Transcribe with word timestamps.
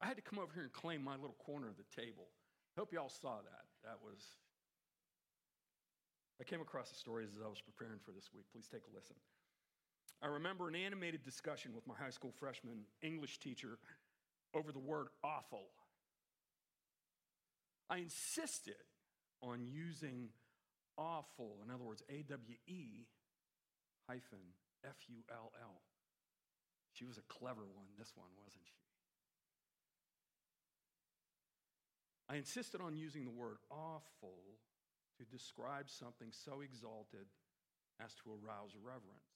I 0.00 0.06
had 0.06 0.16
to 0.16 0.22
come 0.22 0.38
over 0.38 0.52
here 0.54 0.62
and 0.62 0.72
claim 0.72 1.04
my 1.04 1.16
little 1.16 1.36
corner 1.44 1.68
of 1.68 1.76
the 1.76 1.84
table. 1.94 2.28
Hope 2.78 2.92
y'all 2.92 3.10
saw 3.10 3.36
that. 3.36 3.64
That 3.84 3.98
was. 4.02 4.20
I 6.40 6.44
came 6.44 6.60
across 6.60 6.88
the 6.88 6.96
stories 6.96 7.28
as 7.36 7.42
I 7.44 7.48
was 7.48 7.60
preparing 7.60 8.00
for 8.04 8.12
this 8.12 8.30
week. 8.34 8.44
Please 8.52 8.66
take 8.66 8.82
a 8.90 8.94
listen. 8.94 9.16
I 10.22 10.26
remember 10.28 10.68
an 10.68 10.74
animated 10.74 11.22
discussion 11.22 11.74
with 11.74 11.86
my 11.86 11.94
high 11.94 12.10
school 12.10 12.32
freshman 12.38 12.84
English 13.02 13.38
teacher 13.38 13.78
over 14.54 14.72
the 14.72 14.78
word 14.78 15.08
awful. 15.22 15.66
I 17.88 17.98
insisted 17.98 18.74
on 19.42 19.66
using 19.66 20.28
awful, 20.96 21.56
in 21.64 21.72
other 21.74 21.84
words, 21.84 22.02
A 22.08 22.22
W 22.22 22.56
E 22.66 23.06
hyphen 24.08 24.54
F 24.84 24.96
U 25.08 25.16
L 25.30 25.52
L. 25.60 25.80
She 26.92 27.04
was 27.04 27.18
a 27.18 27.22
clever 27.28 27.62
one, 27.62 27.86
this 27.98 28.12
one, 28.14 28.28
wasn't 28.42 28.64
she? 28.64 28.89
I 32.30 32.36
insisted 32.36 32.80
on 32.80 32.96
using 32.96 33.24
the 33.24 33.30
word 33.30 33.56
awful 33.70 34.38
to 35.18 35.24
describe 35.24 35.90
something 35.90 36.28
so 36.30 36.60
exalted 36.60 37.26
as 38.02 38.14
to 38.14 38.30
arouse 38.30 38.70
reverence. 38.80 39.34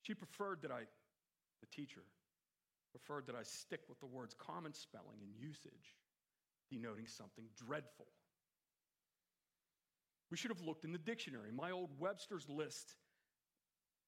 She 0.00 0.14
preferred 0.14 0.62
that 0.62 0.70
I, 0.70 0.84
the 1.60 1.66
teacher, 1.66 2.00
preferred 2.92 3.26
that 3.26 3.36
I 3.36 3.42
stick 3.42 3.80
with 3.90 4.00
the 4.00 4.06
words 4.06 4.34
common 4.38 4.72
spelling 4.72 5.18
and 5.20 5.34
usage, 5.38 5.96
denoting 6.70 7.06
something 7.06 7.44
dreadful. 7.54 8.06
We 10.30 10.38
should 10.38 10.50
have 10.50 10.62
looked 10.62 10.84
in 10.84 10.92
the 10.92 10.98
dictionary. 10.98 11.50
My 11.52 11.72
old 11.72 11.90
Webster's 11.98 12.48
list 12.48 12.96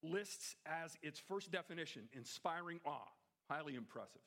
lists 0.01 0.55
as 0.65 0.97
its 1.03 1.19
first 1.19 1.51
definition 1.51 2.09
inspiring 2.13 2.79
awe, 2.83 3.07
highly 3.47 3.75
impressive. 3.75 4.21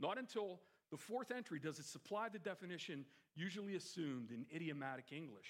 Not 0.00 0.18
until 0.18 0.60
the 0.90 0.96
fourth 0.96 1.30
entry 1.30 1.58
does 1.58 1.78
it 1.78 1.84
supply 1.84 2.28
the 2.28 2.38
definition 2.38 3.04
usually 3.34 3.74
assumed 3.74 4.30
in 4.30 4.46
idiomatic 4.54 5.06
English, 5.12 5.48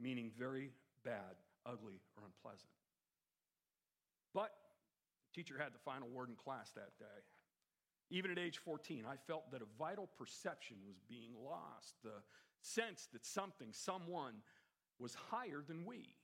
meaning 0.00 0.30
very 0.38 0.70
bad, 1.04 1.36
ugly, 1.66 2.00
or 2.16 2.24
unpleasant. 2.24 2.70
But 4.34 4.52
the 5.26 5.40
teacher 5.40 5.58
had 5.58 5.74
the 5.74 5.78
final 5.78 6.08
word 6.08 6.30
in 6.30 6.36
class 6.36 6.70
that 6.70 6.98
day. 6.98 7.04
Even 8.10 8.30
at 8.30 8.38
age 8.38 8.58
14, 8.58 9.04
I 9.08 9.16
felt 9.26 9.50
that 9.52 9.62
a 9.62 9.78
vital 9.78 10.08
perception 10.18 10.76
was 10.86 10.96
being 11.08 11.32
lost, 11.44 11.94
the 12.02 12.22
sense 12.60 13.08
that 13.12 13.24
something, 13.24 13.68
someone 13.72 14.34
was 14.98 15.14
higher 15.14 15.62
than 15.66 15.84
we. 15.84 16.14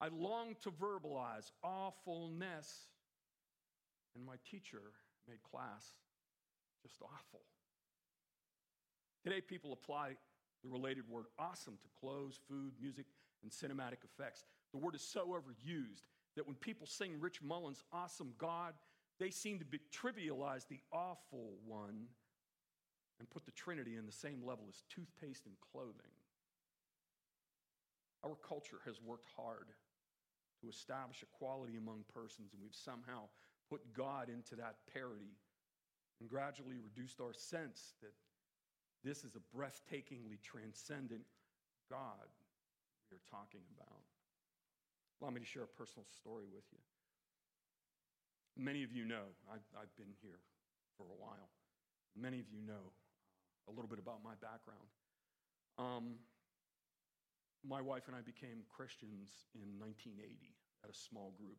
I 0.00 0.08
longed 0.08 0.60
to 0.62 0.70
verbalize 0.70 1.50
awfulness, 1.62 2.86
and 4.14 4.24
my 4.24 4.36
teacher 4.48 4.92
made 5.26 5.42
class 5.42 5.94
just 6.82 7.00
awful. 7.02 7.40
Today, 9.24 9.40
people 9.40 9.72
apply 9.72 10.16
the 10.62 10.68
related 10.68 11.08
word 11.08 11.26
awesome 11.38 11.78
to 11.82 11.88
clothes, 12.00 12.38
food, 12.48 12.72
music, 12.80 13.06
and 13.42 13.50
cinematic 13.50 14.04
effects. 14.04 14.44
The 14.72 14.78
word 14.78 14.94
is 14.94 15.02
so 15.02 15.26
overused 15.26 16.02
that 16.36 16.46
when 16.46 16.56
people 16.56 16.86
sing 16.86 17.20
Rich 17.20 17.42
Mullins' 17.42 17.82
Awesome 17.92 18.32
God, 18.38 18.74
they 19.18 19.30
seem 19.30 19.58
to 19.58 19.64
be, 19.64 19.80
trivialize 19.92 20.66
the 20.68 20.80
awful 20.92 21.54
one 21.66 22.06
and 23.18 23.30
put 23.30 23.44
the 23.44 23.52
Trinity 23.52 23.96
in 23.96 24.06
the 24.06 24.12
same 24.12 24.42
level 24.44 24.66
as 24.68 24.82
toothpaste 24.88 25.46
and 25.46 25.54
clothing. 25.72 26.14
Our 28.24 28.36
culture 28.36 28.78
has 28.84 29.00
worked 29.00 29.28
hard 29.36 29.66
to 30.60 30.68
establish 30.68 31.22
equality 31.22 31.76
among 31.76 32.04
persons, 32.12 32.52
and 32.52 32.62
we've 32.62 32.74
somehow 32.74 33.24
put 33.70 33.92
God 33.92 34.28
into 34.28 34.56
that 34.56 34.76
parity 34.92 35.36
and 36.20 36.28
gradually 36.28 36.76
reduced 36.82 37.20
our 37.20 37.32
sense 37.32 37.94
that 38.02 38.12
this 39.04 39.24
is 39.24 39.36
a 39.36 39.42
breathtakingly 39.56 40.40
transcendent 40.42 41.22
God 41.88 42.28
we 43.10 43.16
are 43.16 43.28
talking 43.30 43.62
about. 43.76 44.02
Allow 45.20 45.30
me 45.30 45.40
to 45.40 45.46
share 45.46 45.64
a 45.64 45.74
personal 45.78 46.06
story 46.10 46.44
with 46.52 46.64
you. 46.70 46.78
Many 48.58 48.82
of 48.82 48.92
you 48.92 49.04
know, 49.04 49.30
I've, 49.50 49.66
I've 49.78 49.94
been 49.96 50.12
here 50.22 50.42
for 50.96 51.04
a 51.04 51.18
while. 51.18 51.50
Many 52.18 52.40
of 52.40 52.50
you 52.50 52.58
know 52.66 52.90
uh, 52.90 53.70
a 53.70 53.72
little 53.72 53.88
bit 53.88 53.98
about 53.98 54.24
my 54.24 54.34
background. 54.42 54.90
Um, 55.78 56.18
my 57.62 57.80
wife 57.80 58.06
and 58.06 58.16
I 58.16 58.22
became 58.22 58.66
Christians 58.66 59.46
in 59.54 59.78
1980 59.78 60.26
at 60.82 60.90
a 60.90 60.96
small 60.96 61.34
group 61.38 61.58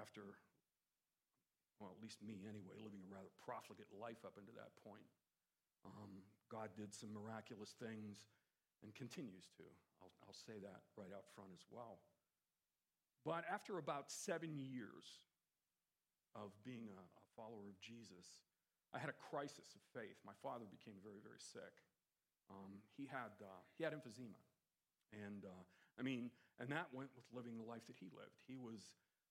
after, 0.00 0.38
well, 1.78 1.94
at 1.94 2.02
least 2.02 2.18
me 2.22 2.42
anyway, 2.46 2.78
living 2.82 3.00
a 3.06 3.10
rather 3.10 3.30
profligate 3.38 3.90
life 3.94 4.26
up 4.26 4.34
until 4.34 4.54
that 4.58 4.74
point. 4.82 5.06
Um, 5.86 6.26
God 6.50 6.74
did 6.74 6.90
some 6.90 7.14
miraculous 7.14 7.74
things 7.78 8.26
and 8.82 8.90
continues 8.94 9.46
to. 9.58 9.66
I'll, 10.02 10.14
I'll 10.26 10.36
say 10.36 10.58
that 10.58 10.82
right 10.98 11.14
out 11.14 11.30
front 11.34 11.54
as 11.54 11.62
well. 11.70 12.02
But 13.22 13.46
after 13.46 13.78
about 13.78 14.10
seven 14.10 14.58
years 14.58 15.22
of 16.34 16.50
being 16.64 16.90
a, 16.90 16.98
a 16.98 17.24
follower 17.34 17.70
of 17.70 17.78
Jesus, 17.78 18.42
I 18.94 18.98
had 18.98 19.10
a 19.10 19.18
crisis 19.30 19.74
of 19.76 19.82
faith. 19.94 20.16
My 20.24 20.36
father 20.42 20.64
became 20.66 20.96
very, 21.02 21.20
very 21.22 21.42
sick. 21.42 21.84
Um, 22.48 22.80
he, 22.96 23.04
had, 23.04 23.36
uh, 23.42 23.62
he 23.76 23.84
had 23.84 23.92
emphysema. 23.92 24.40
And 25.12 25.44
uh, 25.44 25.62
I 25.98 26.02
mean, 26.02 26.30
and 26.58 26.70
that 26.70 26.88
went 26.92 27.10
with 27.14 27.26
living 27.34 27.58
the 27.58 27.66
life 27.66 27.86
that 27.86 27.96
he 27.98 28.08
lived. 28.14 28.38
He 28.46 28.56
was, 28.56 28.80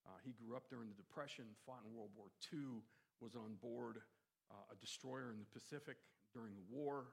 uh, 0.07 0.15
he 0.23 0.31
grew 0.31 0.55
up 0.55 0.71
during 0.71 0.87
the 0.87 0.95
Depression, 0.95 1.45
fought 1.67 1.83
in 1.83 1.91
World 1.91 2.15
War 2.15 2.31
II, 2.47 2.79
was 3.19 3.35
on 3.35 3.59
board 3.59 3.99
uh, 4.47 4.71
a 4.71 4.75
destroyer 4.79 5.35
in 5.35 5.39
the 5.43 5.51
Pacific 5.51 5.97
during 6.31 6.55
the 6.55 6.63
war, 6.71 7.11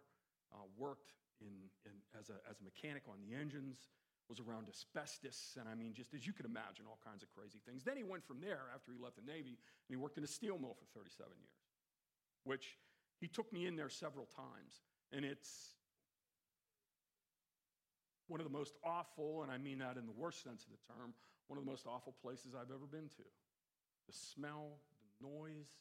uh, 0.55 0.63
worked 0.79 1.19
in, 1.43 1.51
in, 1.85 1.99
as, 2.15 2.31
a, 2.31 2.39
as 2.47 2.61
a 2.61 2.65
mechanic 2.65 3.03
on 3.11 3.19
the 3.19 3.35
engines, 3.35 3.91
was 4.29 4.41
around 4.41 4.69
asbestos, 4.71 5.59
and 5.59 5.69
I 5.69 5.75
mean, 5.75 5.93
just 5.93 6.15
as 6.15 6.27
you 6.27 6.33
can 6.33 6.47
imagine, 6.47 6.87
all 6.89 6.99
kinds 7.05 7.23
of 7.23 7.29
crazy 7.35 7.59
things. 7.67 7.85
Then 7.85 7.97
he 7.97 8.05
went 8.05 8.25
from 8.25 8.41
there 8.41 8.73
after 8.73 8.93
he 8.93 8.99
left 9.03 9.17
the 9.17 9.27
Navy, 9.27 9.59
and 9.59 9.91
he 9.91 9.97
worked 9.97 10.17
in 10.17 10.25
a 10.25 10.31
steel 10.31 10.57
mill 10.57 10.77
for 10.79 10.87
37 10.97 11.29
years, 11.37 11.61
which 12.45 12.79
he 13.21 13.29
took 13.29 13.53
me 13.53 13.67
in 13.67 13.77
there 13.77 13.91
several 13.91 14.27
times. 14.33 14.81
And 15.13 15.25
it's 15.25 15.77
one 18.29 18.41
of 18.41 18.47
the 18.47 18.53
most 18.53 18.75
awful, 18.83 19.43
and 19.43 19.53
I 19.53 19.59
mean 19.59 19.79
that 19.79 19.97
in 19.97 20.07
the 20.07 20.17
worst 20.17 20.43
sense 20.43 20.65
of 20.65 20.71
the 20.73 20.81
term, 20.95 21.13
one 21.49 21.59
of 21.59 21.65
the 21.65 21.71
most 21.71 21.85
awful 21.85 22.17
places 22.25 22.57
I've 22.57 22.73
ever 22.73 22.89
been 22.89 23.09
to. 23.21 23.27
The 24.09 24.17
smell, 24.17 24.81
the 25.01 25.11
noise, 25.25 25.81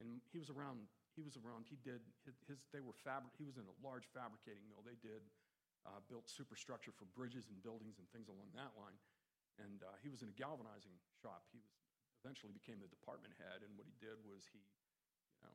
and 0.00 0.20
he 0.32 0.38
was 0.40 0.48
around. 0.48 0.84
He 1.14 1.22
was 1.22 1.38
around. 1.38 1.68
He 1.70 1.78
did 1.84 2.02
his. 2.24 2.64
They 2.72 2.80
were 2.80 2.96
fabric. 3.04 3.36
He 3.36 3.46
was 3.46 3.60
in 3.60 3.64
a 3.68 3.76
large 3.84 4.08
fabricating 4.10 4.64
mill. 4.66 4.82
They 4.82 4.98
did 4.98 5.22
uh, 5.86 6.00
built 6.08 6.26
superstructure 6.26 6.90
for 6.90 7.06
bridges 7.12 7.52
and 7.52 7.56
buildings 7.60 8.00
and 8.00 8.08
things 8.10 8.26
along 8.32 8.50
that 8.56 8.72
line. 8.74 8.96
And 9.62 9.84
uh, 9.86 9.94
he 10.02 10.10
was 10.10 10.24
in 10.24 10.28
a 10.32 10.36
galvanizing 10.36 10.96
shop. 11.22 11.46
He 11.54 11.60
was 11.62 11.70
eventually 12.24 12.56
became 12.56 12.80
the 12.80 12.88
department 12.88 13.36
head. 13.36 13.60
And 13.60 13.76
what 13.76 13.84
he 13.84 13.94
did 14.00 14.16
was 14.24 14.48
he, 14.48 14.58
you 14.58 15.44
know, 15.44 15.54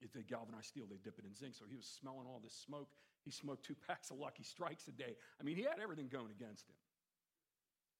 if 0.00 0.10
they 0.16 0.24
galvanize 0.24 0.72
steel, 0.72 0.88
they 0.88 0.98
dip 0.98 1.20
it 1.20 1.28
in 1.28 1.36
zinc. 1.36 1.54
So 1.54 1.68
he 1.68 1.76
was 1.76 1.84
smelling 1.84 2.24
all 2.24 2.40
this 2.40 2.56
smoke. 2.56 2.88
He 3.22 3.30
smoked 3.30 3.68
two 3.68 3.76
packs 3.86 4.10
of 4.10 4.18
Lucky 4.18 4.42
Strikes 4.42 4.88
a 4.88 4.96
day. 4.96 5.14
I 5.38 5.44
mean, 5.44 5.54
he 5.54 5.68
had 5.68 5.78
everything 5.78 6.08
going 6.08 6.32
against 6.32 6.66
him. 6.66 6.74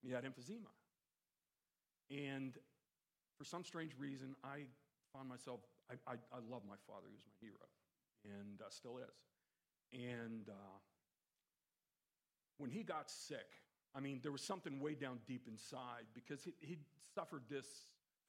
He 0.04 0.12
had 0.12 0.24
emphysema. 0.24 0.70
And 2.10 2.54
for 3.38 3.44
some 3.44 3.64
strange 3.64 3.92
reason, 3.98 4.36
I 4.44 4.66
found 5.12 5.28
myself, 5.28 5.60
I, 5.90 5.94
I, 6.10 6.14
I 6.32 6.38
love 6.50 6.62
my 6.68 6.76
father. 6.86 7.06
He 7.08 7.14
was 7.14 7.24
my 7.26 7.34
hero 7.40 7.66
and 8.24 8.60
uh, 8.60 8.70
still 8.70 8.98
is. 8.98 9.16
And 9.92 10.48
uh, 10.48 10.78
when 12.58 12.70
he 12.70 12.82
got 12.82 13.10
sick, 13.10 13.46
I 13.94 14.00
mean, 14.00 14.20
there 14.22 14.32
was 14.32 14.42
something 14.42 14.80
way 14.80 14.94
down 14.94 15.18
deep 15.26 15.46
inside 15.48 16.04
because 16.14 16.42
he, 16.42 16.54
he'd 16.60 16.84
suffered 17.14 17.42
this 17.48 17.66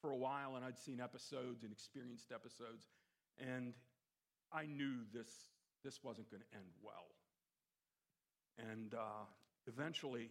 for 0.01 0.11
a 0.11 0.15
while, 0.15 0.55
and 0.55 0.63
I'd 0.63 0.77
seen 0.77 0.99
episodes 0.99 1.63
and 1.63 1.71
experienced 1.71 2.31
episodes. 2.31 2.85
And 3.39 3.73
I 4.51 4.65
knew 4.65 4.99
this, 5.13 5.29
this 5.83 6.03
wasn't 6.03 6.29
going 6.29 6.43
to 6.43 6.57
end 6.57 6.69
well. 6.83 7.07
And 8.59 8.93
uh, 8.93 9.25
eventually, 9.67 10.29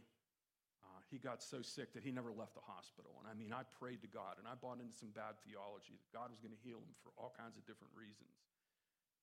uh, 0.84 1.00
he 1.08 1.16
got 1.16 1.40
so 1.40 1.64
sick 1.64 1.96
that 1.96 2.04
he 2.04 2.12
never 2.12 2.28
left 2.28 2.52
the 2.52 2.62
hospital. 2.62 3.16
And 3.18 3.26
I 3.26 3.32
mean, 3.32 3.56
I 3.56 3.64
prayed 3.80 4.04
to 4.04 4.10
God 4.10 4.36
and 4.36 4.44
I 4.44 4.52
bought 4.54 4.84
into 4.84 4.92
some 4.92 5.10
bad 5.16 5.40
theology 5.42 5.96
that 5.96 6.10
God 6.12 6.28
was 6.28 6.44
going 6.44 6.52
to 6.52 6.60
heal 6.60 6.84
him 6.84 6.92
for 7.00 7.16
all 7.16 7.32
kinds 7.32 7.56
of 7.56 7.64
different 7.64 7.96
reasons. 7.96 8.36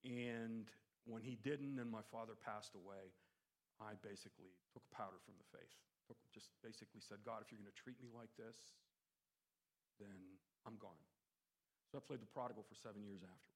And 0.01 0.65
when 1.05 1.21
he 1.21 1.37
didn't 1.45 1.77
and 1.77 1.87
my 1.93 2.01
father 2.09 2.33
passed 2.33 2.73
away, 2.73 3.13
I 3.77 3.93
basically 4.01 4.49
took 4.73 4.81
powder 4.89 5.21
from 5.21 5.37
the 5.37 5.47
faith. 5.53 5.77
Took, 6.09 6.17
just 6.33 6.49
basically 6.65 7.05
said, 7.05 7.21
God, 7.21 7.45
if 7.45 7.53
you're 7.53 7.61
going 7.61 7.69
to 7.69 7.77
treat 7.77 8.01
me 8.01 8.09
like 8.09 8.33
this, 8.35 8.57
then 10.01 10.17
I'm 10.65 10.81
gone. 10.81 10.97
So 11.93 11.97
I 11.97 12.01
played 12.01 12.25
the 12.25 12.29
prodigal 12.33 12.65
for 12.65 12.73
seven 12.73 13.05
years 13.05 13.21
afterwards 13.21 13.51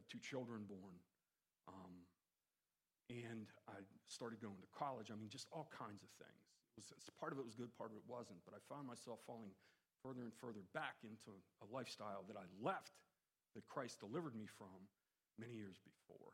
had 0.00 0.08
two 0.08 0.22
children 0.24 0.64
born. 0.64 0.96
Um, 1.68 1.92
and 3.10 3.46
I 3.68 3.84
started 4.08 4.40
going 4.40 4.56
to 4.64 4.70
college. 4.72 5.12
I 5.12 5.16
mean, 5.18 5.28
just 5.28 5.46
all 5.52 5.68
kinds 5.68 6.00
of 6.00 6.10
things. 6.16 6.49
Was, 6.80 7.12
part 7.20 7.36
of 7.36 7.38
it 7.38 7.44
was 7.44 7.52
good, 7.52 7.68
part 7.76 7.92
of 7.92 8.00
it 8.00 8.06
wasn't. 8.08 8.40
But 8.48 8.56
I 8.56 8.60
found 8.72 8.88
myself 8.88 9.20
falling 9.28 9.52
further 10.00 10.24
and 10.24 10.32
further 10.32 10.64
back 10.72 11.04
into 11.04 11.36
a 11.60 11.66
lifestyle 11.68 12.24
that 12.24 12.40
I 12.40 12.48
left 12.56 12.96
that 13.52 13.68
Christ 13.68 14.00
delivered 14.00 14.32
me 14.32 14.48
from 14.48 14.88
many 15.36 15.52
years 15.52 15.76
before. 15.84 16.32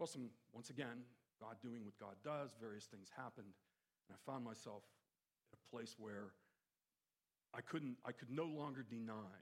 Well, 0.00 0.08
some, 0.08 0.32
once 0.56 0.72
again, 0.72 1.04
God 1.36 1.60
doing 1.60 1.84
what 1.84 2.00
God 2.00 2.16
does, 2.24 2.56
various 2.56 2.88
things 2.88 3.12
happened, 3.12 3.52
and 4.08 4.16
I 4.16 4.18
found 4.24 4.44
myself 4.44 4.84
at 5.52 5.60
a 5.60 5.66
place 5.68 5.96
where 6.00 6.32
I 7.52 7.60
couldn't, 7.60 7.96
I 8.04 8.12
could 8.12 8.32
no 8.32 8.48
longer 8.48 8.84
deny 8.84 9.36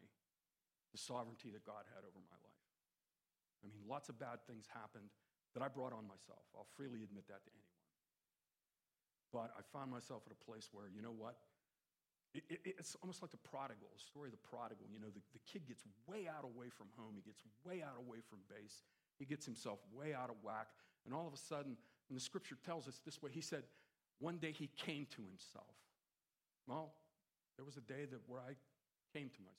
the 0.90 0.98
sovereignty 0.98 1.50
that 1.54 1.66
God 1.66 1.86
had 1.90 2.02
over 2.06 2.18
my 2.22 2.38
life. 2.42 2.66
I 3.62 3.70
mean, 3.70 3.82
lots 3.86 4.08
of 4.08 4.18
bad 4.18 4.42
things 4.46 4.66
happened 4.70 5.10
that 5.54 5.62
I 5.62 5.68
brought 5.68 5.94
on 5.94 6.06
myself. 6.06 6.46
I'll 6.54 6.70
freely 6.78 7.02
admit 7.02 7.26
that 7.30 7.42
to 7.46 7.50
anyone. 7.50 7.73
But 9.34 9.50
I 9.58 9.66
found 9.74 9.90
myself 9.90 10.22
at 10.26 10.32
a 10.32 10.38
place 10.46 10.70
where, 10.70 10.86
you 10.94 11.02
know 11.02 11.10
what? 11.10 11.34
It, 12.38 12.44
it, 12.46 12.60
it's 12.78 12.94
almost 13.02 13.18
like 13.18 13.34
the 13.34 13.42
prodigal, 13.42 13.90
the 13.90 13.98
story 13.98 14.30
of 14.30 14.34
the 14.38 14.46
prodigal. 14.46 14.86
You 14.86 15.02
know, 15.02 15.10
the, 15.10 15.18
the 15.34 15.42
kid 15.42 15.66
gets 15.66 15.82
way 16.06 16.30
out 16.30 16.46
away 16.46 16.70
from 16.70 16.86
home. 16.94 17.18
He 17.18 17.26
gets 17.26 17.42
way 17.66 17.82
out 17.82 17.98
away 17.98 18.22
from 18.22 18.38
base. 18.46 18.86
He 19.18 19.26
gets 19.26 19.44
himself 19.44 19.82
way 19.90 20.14
out 20.14 20.30
of 20.30 20.38
whack. 20.46 20.70
And 21.04 21.10
all 21.12 21.26
of 21.26 21.34
a 21.34 21.42
sudden, 21.50 21.74
and 22.08 22.14
the 22.14 22.22
scripture 22.22 22.56
tells 22.64 22.86
us 22.86 23.02
this 23.04 23.20
way, 23.20 23.30
he 23.34 23.40
said, 23.40 23.64
one 24.20 24.38
day 24.38 24.52
he 24.52 24.70
came 24.78 25.06
to 25.18 25.22
himself. 25.26 25.74
Well, 26.66 26.94
there 27.56 27.64
was 27.64 27.76
a 27.76 27.82
day 27.82 28.06
that 28.06 28.20
where 28.26 28.40
I 28.40 28.54
came 29.12 29.30
to 29.34 29.40
myself. 29.42 29.58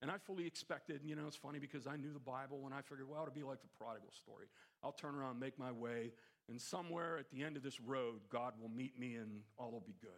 And 0.00 0.10
I 0.10 0.18
fully 0.18 0.46
expected, 0.46 1.00
you 1.04 1.14
know, 1.14 1.28
it's 1.28 1.36
funny 1.36 1.60
because 1.60 1.86
I 1.86 1.96
knew 1.96 2.12
the 2.12 2.18
Bible 2.18 2.62
and 2.64 2.74
I 2.74 2.80
figured, 2.82 3.08
well, 3.08 3.22
it'll 3.22 3.34
be 3.34 3.44
like 3.44 3.62
the 3.62 3.70
prodigal 3.78 4.10
story. 4.10 4.46
I'll 4.82 4.92
turn 4.92 5.14
around, 5.14 5.38
make 5.38 5.58
my 5.60 5.70
way, 5.70 6.10
and 6.48 6.60
somewhere 6.60 7.18
at 7.18 7.30
the 7.30 7.42
end 7.42 7.56
of 7.56 7.62
this 7.62 7.80
road, 7.80 8.20
God 8.30 8.54
will 8.60 8.68
meet 8.68 8.98
me 8.98 9.14
and 9.14 9.40
all 9.58 9.70
will 9.70 9.84
be 9.86 9.94
good. 10.00 10.10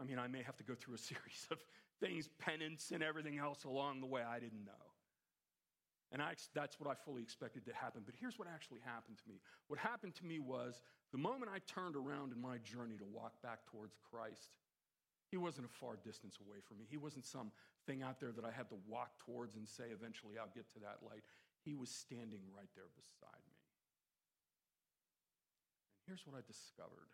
I 0.00 0.04
mean, 0.04 0.18
I 0.18 0.28
may 0.28 0.42
have 0.42 0.56
to 0.56 0.64
go 0.64 0.74
through 0.74 0.94
a 0.94 0.98
series 1.10 1.46
of 1.50 1.58
things, 2.00 2.28
penance 2.38 2.92
and 2.92 3.02
everything 3.02 3.38
else 3.38 3.64
along 3.64 4.00
the 4.00 4.06
way 4.06 4.22
I 4.22 4.38
didn't 4.38 4.64
know. 4.64 4.88
And 6.10 6.22
I, 6.22 6.32
that's 6.54 6.80
what 6.80 6.88
I 6.88 6.94
fully 6.94 7.20
expected 7.20 7.66
to 7.66 7.74
happen. 7.74 8.00
But 8.06 8.14
here's 8.18 8.38
what 8.38 8.48
actually 8.48 8.80
happened 8.80 9.18
to 9.18 9.28
me. 9.28 9.40
What 9.66 9.78
happened 9.78 10.14
to 10.16 10.24
me 10.24 10.38
was 10.38 10.80
the 11.12 11.18
moment 11.18 11.52
I 11.52 11.58
turned 11.68 11.96
around 11.96 12.32
in 12.32 12.40
my 12.40 12.56
journey 12.64 12.96
to 12.96 13.04
walk 13.04 13.42
back 13.42 13.66
towards 13.66 13.98
Christ, 14.10 14.56
he 15.30 15.36
wasn't 15.36 15.66
a 15.66 15.74
far 15.76 16.00
distance 16.00 16.38
away 16.40 16.64
from 16.66 16.78
me. 16.78 16.86
He 16.88 16.96
wasn't 16.96 17.26
some 17.26 17.52
thing 17.86 18.02
out 18.02 18.20
there 18.20 18.32
that 18.32 18.44
I 18.44 18.50
had 18.50 18.70
to 18.70 18.76
walk 18.88 19.18
towards 19.20 19.56
and 19.56 19.68
say, 19.68 19.92
eventually 19.92 20.40
I'll 20.40 20.52
get 20.54 20.72
to 20.72 20.80
that 20.80 21.04
light. 21.04 21.24
He 21.60 21.74
was 21.74 21.90
standing 21.90 22.40
right 22.56 22.72
there 22.74 22.88
beside 22.96 23.44
me. 23.52 23.57
Here's 26.08 26.24
what 26.24 26.40
I 26.40 26.42
discovered 26.48 27.12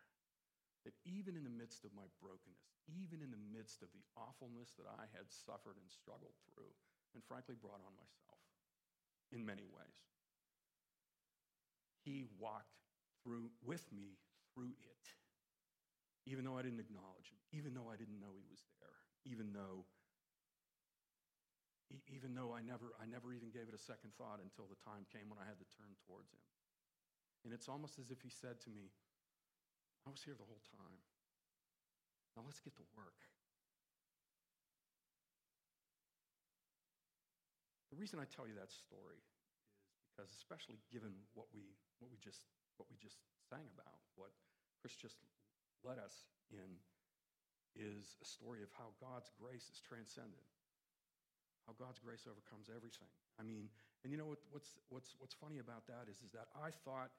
that 0.87 0.95
even 1.03 1.35
in 1.35 1.43
the 1.43 1.51
midst 1.51 1.83
of 1.83 1.91
my 1.99 2.07
brokenness, 2.23 2.71
even 2.87 3.19
in 3.19 3.35
the 3.35 3.45
midst 3.51 3.83
of 3.83 3.91
the 3.91 4.07
awfulness 4.15 4.79
that 4.79 4.87
I 4.87 5.11
had 5.11 5.27
suffered 5.35 5.75
and 5.75 5.91
struggled 5.91 6.39
through, 6.47 6.71
and 7.19 7.27
frankly 7.27 7.59
brought 7.59 7.83
on 7.83 7.99
myself 7.99 8.39
in 9.35 9.43
many 9.43 9.67
ways, 9.67 9.99
he 12.07 12.31
walked 12.39 12.79
through 13.27 13.51
with 13.67 13.83
me 13.91 14.15
through 14.55 14.79
it 14.79 15.05
even 16.25 16.45
though 16.45 16.57
I 16.57 16.65
didn't 16.65 16.81
acknowledge 16.81 17.29
him, 17.29 17.41
even 17.53 17.77
though 17.77 17.93
I 17.93 18.01
didn't 18.01 18.17
know 18.17 18.33
he 18.33 18.49
was 18.49 18.65
there, 18.81 18.97
even 19.29 19.53
though 19.53 19.85
even 22.09 22.35
though 22.35 22.51
I 22.51 22.65
never, 22.65 22.91
I 22.99 23.07
never 23.07 23.31
even 23.31 23.55
gave 23.55 23.71
it 23.71 23.77
a 23.77 23.79
second 23.79 24.17
thought 24.19 24.43
until 24.43 24.67
the 24.67 24.81
time 24.83 25.07
came 25.15 25.31
when 25.31 25.39
I 25.39 25.47
had 25.47 25.61
to 25.63 25.69
turn 25.79 25.95
towards 26.09 26.33
him. 26.33 26.43
And 27.45 27.53
it's 27.53 27.69
almost 27.69 28.01
as 28.01 28.09
if 28.09 28.25
he 28.25 28.33
said 28.33 28.57
to 28.65 28.71
me, 28.73 28.89
I 30.09 30.11
was 30.11 30.25
here 30.25 30.33
the 30.37 30.49
whole 30.49 30.65
time. 30.65 31.01
Now 32.37 32.43
let's 32.45 32.61
get 32.61 32.75
to 32.81 32.87
work. 32.97 33.21
The 37.93 38.01
reason 38.01 38.19
I 38.19 38.27
tell 38.27 38.49
you 38.49 38.57
that 38.59 38.73
story 38.73 39.23
is 39.23 40.03
because, 40.11 40.33
especially 40.35 40.83
given 40.91 41.15
what 41.39 41.47
we, 41.55 41.77
what 42.03 42.11
we, 42.11 42.19
just, 42.19 42.43
what 42.81 42.91
we 42.91 42.99
just 42.99 43.23
sang 43.47 43.63
about, 43.71 44.03
what 44.19 44.35
Chris 44.83 44.99
just 44.99 45.23
led 45.87 46.03
us 46.03 46.27
in 46.51 46.81
is 47.79 48.19
a 48.19 48.27
story 48.27 48.63
of 48.67 48.71
how 48.75 48.95
God's 48.99 49.31
grace 49.39 49.71
is 49.71 49.79
transcendent, 49.79 50.49
how 51.67 51.75
God's 51.79 52.03
grace 52.03 52.27
overcomes 52.27 52.67
everything. 52.67 53.11
I 53.39 53.43
mean, 53.43 53.71
and 54.03 54.11
you 54.11 54.19
know 54.19 54.27
what, 54.27 54.43
what's, 54.51 54.75
what's, 54.91 55.15
what's 55.19 55.35
funny 55.35 55.59
about 55.59 55.87
that 55.87 56.11
is, 56.11 56.19
is 56.23 56.35
that 56.35 56.51
I 56.55 56.71
thought, 56.87 57.15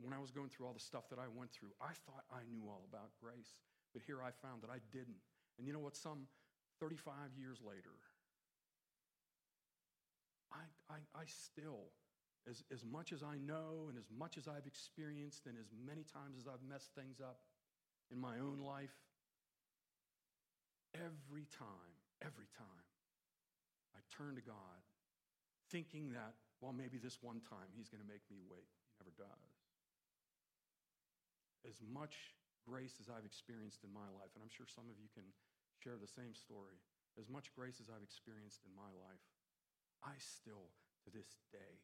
when 0.00 0.12
I 0.12 0.18
was 0.18 0.30
going 0.30 0.48
through 0.48 0.66
all 0.66 0.76
the 0.76 0.80
stuff 0.80 1.08
that 1.10 1.18
I 1.18 1.28
went 1.28 1.52
through, 1.52 1.72
I 1.80 1.96
thought 2.04 2.24
I 2.30 2.44
knew 2.50 2.68
all 2.68 2.84
about 2.88 3.16
grace. 3.20 3.56
But 3.92 4.02
here 4.04 4.20
I 4.20 4.30
found 4.44 4.62
that 4.62 4.70
I 4.70 4.78
didn't. 4.92 5.20
And 5.58 5.66
you 5.66 5.72
know 5.72 5.80
what? 5.80 5.96
Some 5.96 6.28
35 6.80 7.32
years 7.38 7.58
later, 7.64 7.96
I, 10.52 10.68
I, 10.92 10.98
I 11.16 11.24
still, 11.24 11.92
as, 12.48 12.62
as 12.72 12.84
much 12.84 13.12
as 13.12 13.22
I 13.22 13.38
know 13.38 13.88
and 13.88 13.96
as 13.96 14.08
much 14.12 14.36
as 14.36 14.48
I've 14.48 14.66
experienced 14.66 15.46
and 15.46 15.56
as 15.56 15.72
many 15.72 16.04
times 16.04 16.36
as 16.38 16.46
I've 16.46 16.62
messed 16.68 16.92
things 16.94 17.20
up, 17.20 17.40
in 18.10 18.20
my 18.20 18.38
own 18.38 18.60
life, 18.62 18.94
every 20.94 21.46
time, 21.50 21.92
every 22.22 22.46
time, 22.54 22.86
I 23.94 24.00
turn 24.14 24.36
to 24.36 24.42
God 24.42 24.80
thinking 25.70 26.12
that, 26.12 26.34
well, 26.60 26.72
maybe 26.72 26.98
this 26.98 27.18
one 27.20 27.40
time 27.40 27.66
he's 27.74 27.88
going 27.88 28.02
to 28.02 28.06
make 28.06 28.22
me 28.30 28.38
wait. 28.46 28.68
He 28.68 29.02
never 29.02 29.12
does. 29.18 29.55
As 31.66 31.82
much 31.82 32.38
grace 32.62 33.02
as 33.02 33.10
I've 33.10 33.26
experienced 33.26 33.82
in 33.82 33.90
my 33.90 34.06
life, 34.14 34.30
and 34.38 34.40
I'm 34.40 34.50
sure 34.54 34.70
some 34.70 34.86
of 34.86 34.96
you 35.02 35.10
can 35.10 35.26
share 35.82 35.98
the 35.98 36.06
same 36.06 36.32
story, 36.32 36.78
as 37.18 37.26
much 37.26 37.50
grace 37.52 37.82
as 37.82 37.90
I've 37.90 38.06
experienced 38.06 38.62
in 38.62 38.72
my 38.72 38.88
life, 39.02 39.22
I 40.06 40.14
still, 40.22 40.70
to 41.02 41.10
this 41.10 41.42
day, 41.50 41.82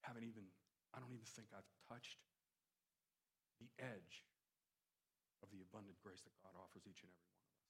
haven't 0.00 0.24
even, 0.24 0.48
I 0.96 1.00
don't 1.00 1.12
even 1.12 1.28
think 1.28 1.52
I've 1.52 1.68
touched 1.84 2.24
the 3.60 3.68
edge 3.76 4.24
of 5.44 5.52
the 5.52 5.60
abundant 5.60 6.00
grace 6.00 6.24
that 6.24 6.36
God 6.40 6.56
offers 6.56 6.88
each 6.88 7.04
and 7.04 7.12
every 7.12 7.28
one 7.28 7.44
of 7.44 7.52
us. 7.52 7.68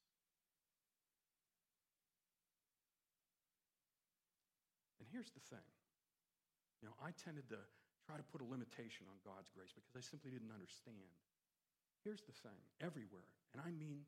And 5.02 5.06
here's 5.10 5.34
the 5.34 5.42
thing 5.42 5.66
you 6.78 6.88
know, 6.88 6.96
I 7.02 7.10
tended 7.12 7.50
to 7.50 7.60
try 8.10 8.18
to 8.18 8.26
put 8.34 8.42
a 8.42 8.48
limitation 8.50 9.06
on 9.06 9.22
God's 9.22 9.46
grace 9.54 9.70
because 9.70 9.94
I 9.94 10.02
simply 10.02 10.34
didn't 10.34 10.50
understand. 10.50 11.14
Here's 12.02 12.26
the 12.26 12.34
thing 12.42 12.58
everywhere, 12.82 13.30
and 13.54 13.62
I 13.62 13.70
mean 13.70 14.02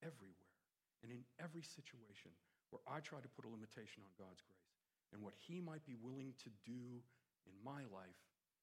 everywhere, 0.00 0.56
and 1.04 1.12
in 1.12 1.20
every 1.36 1.60
situation 1.60 2.32
where 2.72 2.80
I 2.88 3.04
try 3.04 3.20
to 3.20 3.28
put 3.36 3.44
a 3.44 3.52
limitation 3.52 4.00
on 4.00 4.16
God's 4.16 4.40
grace 4.40 4.72
and 5.12 5.20
what 5.20 5.36
He 5.36 5.60
might 5.60 5.84
be 5.84 6.00
willing 6.00 6.32
to 6.40 6.50
do 6.64 7.04
in 7.44 7.52
my 7.60 7.84
life, 7.92 8.16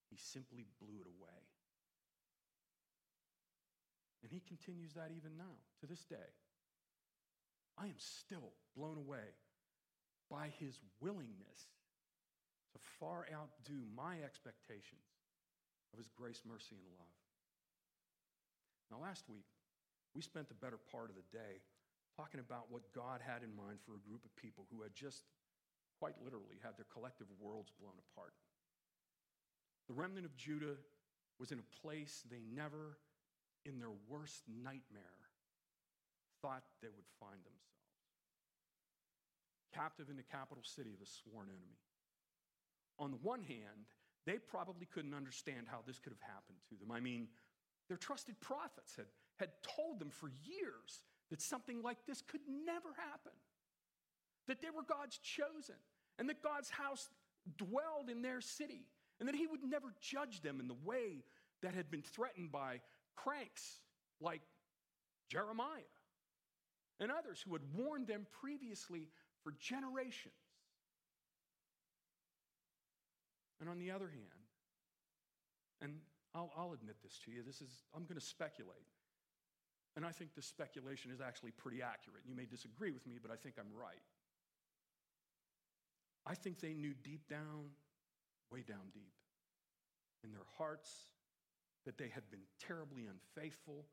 He 0.09 0.17
simply 0.17 0.65
blew 0.81 0.97
it 0.97 1.09
away. 1.13 1.41
And 4.25 4.33
he 4.33 4.41
continues 4.41 4.97
that 4.97 5.13
even 5.13 5.37
now, 5.37 5.53
to 5.81 5.85
this 5.85 6.01
day. 6.09 6.33
I 7.77 7.85
am 7.85 8.01
still 8.01 8.57
blown 8.73 8.97
away 8.97 9.37
by 10.31 10.49
his 10.57 10.81
willingness 10.97 11.69
to 12.75 12.79
far 12.99 13.23
outdo 13.31 13.87
my 13.95 14.19
expectations 14.19 15.07
of 15.95 15.97
his 15.97 16.11
grace, 16.11 16.43
mercy, 16.43 16.75
and 16.75 16.83
love. 16.99 17.15
Now, 18.91 18.99
last 18.99 19.31
week, 19.31 19.47
we 20.11 20.21
spent 20.21 20.51
the 20.51 20.59
better 20.59 20.77
part 20.91 21.07
of 21.07 21.15
the 21.15 21.23
day 21.31 21.63
talking 22.19 22.43
about 22.43 22.67
what 22.67 22.83
God 22.91 23.23
had 23.23 23.47
in 23.47 23.55
mind 23.55 23.79
for 23.79 23.95
a 23.95 24.03
group 24.03 24.27
of 24.27 24.35
people 24.35 24.67
who 24.67 24.83
had 24.83 24.91
just 24.91 25.23
quite 25.99 26.19
literally 26.19 26.59
had 26.59 26.75
their 26.75 26.87
collective 26.91 27.31
worlds 27.39 27.71
blown 27.79 27.95
apart. 28.11 28.35
The 29.87 29.95
remnant 29.95 30.27
of 30.27 30.35
Judah 30.35 30.75
was 31.39 31.51
in 31.51 31.59
a 31.63 31.71
place 31.79 32.23
they 32.27 32.43
never 32.51 32.99
in 33.65 33.79
their 33.79 33.95
worst 34.07 34.43
nightmare, 34.47 35.23
thought 36.41 36.63
they 36.81 36.91
would 36.91 37.07
find 37.19 37.39
themselves. 37.39 37.95
Captive 39.73 40.09
in 40.09 40.15
the 40.15 40.27
capital 40.27 40.63
city 40.63 40.93
of 40.93 41.01
a 41.01 41.09
sworn 41.09 41.47
enemy. 41.49 41.79
On 42.99 43.11
the 43.11 43.17
one 43.17 43.41
hand, 43.41 43.87
they 44.25 44.37
probably 44.37 44.85
couldn't 44.85 45.13
understand 45.13 45.67
how 45.69 45.79
this 45.85 45.99
could 45.99 46.13
have 46.13 46.21
happened 46.21 46.57
to 46.69 46.75
them. 46.75 46.91
I 46.91 46.99
mean, 46.99 47.27
their 47.87 47.97
trusted 47.97 48.39
prophets 48.41 48.95
had, 48.95 49.05
had 49.37 49.49
told 49.61 49.99
them 49.99 50.09
for 50.09 50.29
years 50.43 51.03
that 51.29 51.41
something 51.41 51.81
like 51.81 51.97
this 52.07 52.21
could 52.21 52.41
never 52.47 52.89
happen, 52.97 53.33
that 54.47 54.61
they 54.61 54.69
were 54.69 54.83
God's 54.83 55.17
chosen, 55.17 55.75
and 56.17 56.29
that 56.29 56.41
God's 56.41 56.69
house 56.69 57.09
dwelled 57.57 58.09
in 58.09 58.21
their 58.21 58.41
city, 58.41 58.87
and 59.19 59.27
that 59.29 59.35
He 59.35 59.47
would 59.47 59.63
never 59.63 59.93
judge 60.01 60.41
them 60.41 60.59
in 60.59 60.67
the 60.67 60.77
way 60.83 61.23
that 61.61 61.73
had 61.73 61.91
been 61.91 62.01
threatened 62.01 62.51
by 62.51 62.81
cranks 63.15 63.79
like 64.19 64.41
Jeremiah 65.29 65.81
and 66.99 67.11
others 67.11 67.43
who 67.45 67.53
had 67.53 67.61
warned 67.75 68.07
them 68.07 68.25
previously 68.41 69.09
for 69.43 69.53
generations. 69.59 70.33
And 73.59 73.69
on 73.69 73.79
the 73.79 73.91
other 73.91 74.07
hand, 74.07 74.43
and 75.81 75.99
I'll, 76.33 76.51
I'll 76.57 76.73
admit 76.73 76.97
this 77.03 77.19
to 77.25 77.31
you, 77.31 77.43
this 77.43 77.61
is, 77.61 77.83
I'm 77.95 78.03
going 78.03 78.19
to 78.19 78.25
speculate. 78.25 78.91
And 79.95 80.05
I 80.05 80.11
think 80.11 80.35
this 80.35 80.45
speculation 80.45 81.11
is 81.11 81.21
actually 81.21 81.51
pretty 81.51 81.81
accurate. 81.81 82.23
You 82.27 82.35
may 82.35 82.45
disagree 82.45 82.91
with 82.91 83.07
me, 83.07 83.15
but 83.21 83.31
I 83.31 83.35
think 83.35 83.55
I'm 83.57 83.71
right. 83.73 84.03
I 86.27 86.35
think 86.35 86.59
they 86.59 86.73
knew 86.73 86.93
deep 87.03 87.29
down, 87.29 87.71
way 88.51 88.63
down 88.67 88.91
deep, 88.93 89.13
in 90.23 90.31
their 90.31 90.47
hearts 90.57 90.91
that 91.85 91.97
they 91.97 92.09
had 92.09 92.29
been 92.29 92.41
terribly 92.59 93.05
unfaithful 93.05 93.85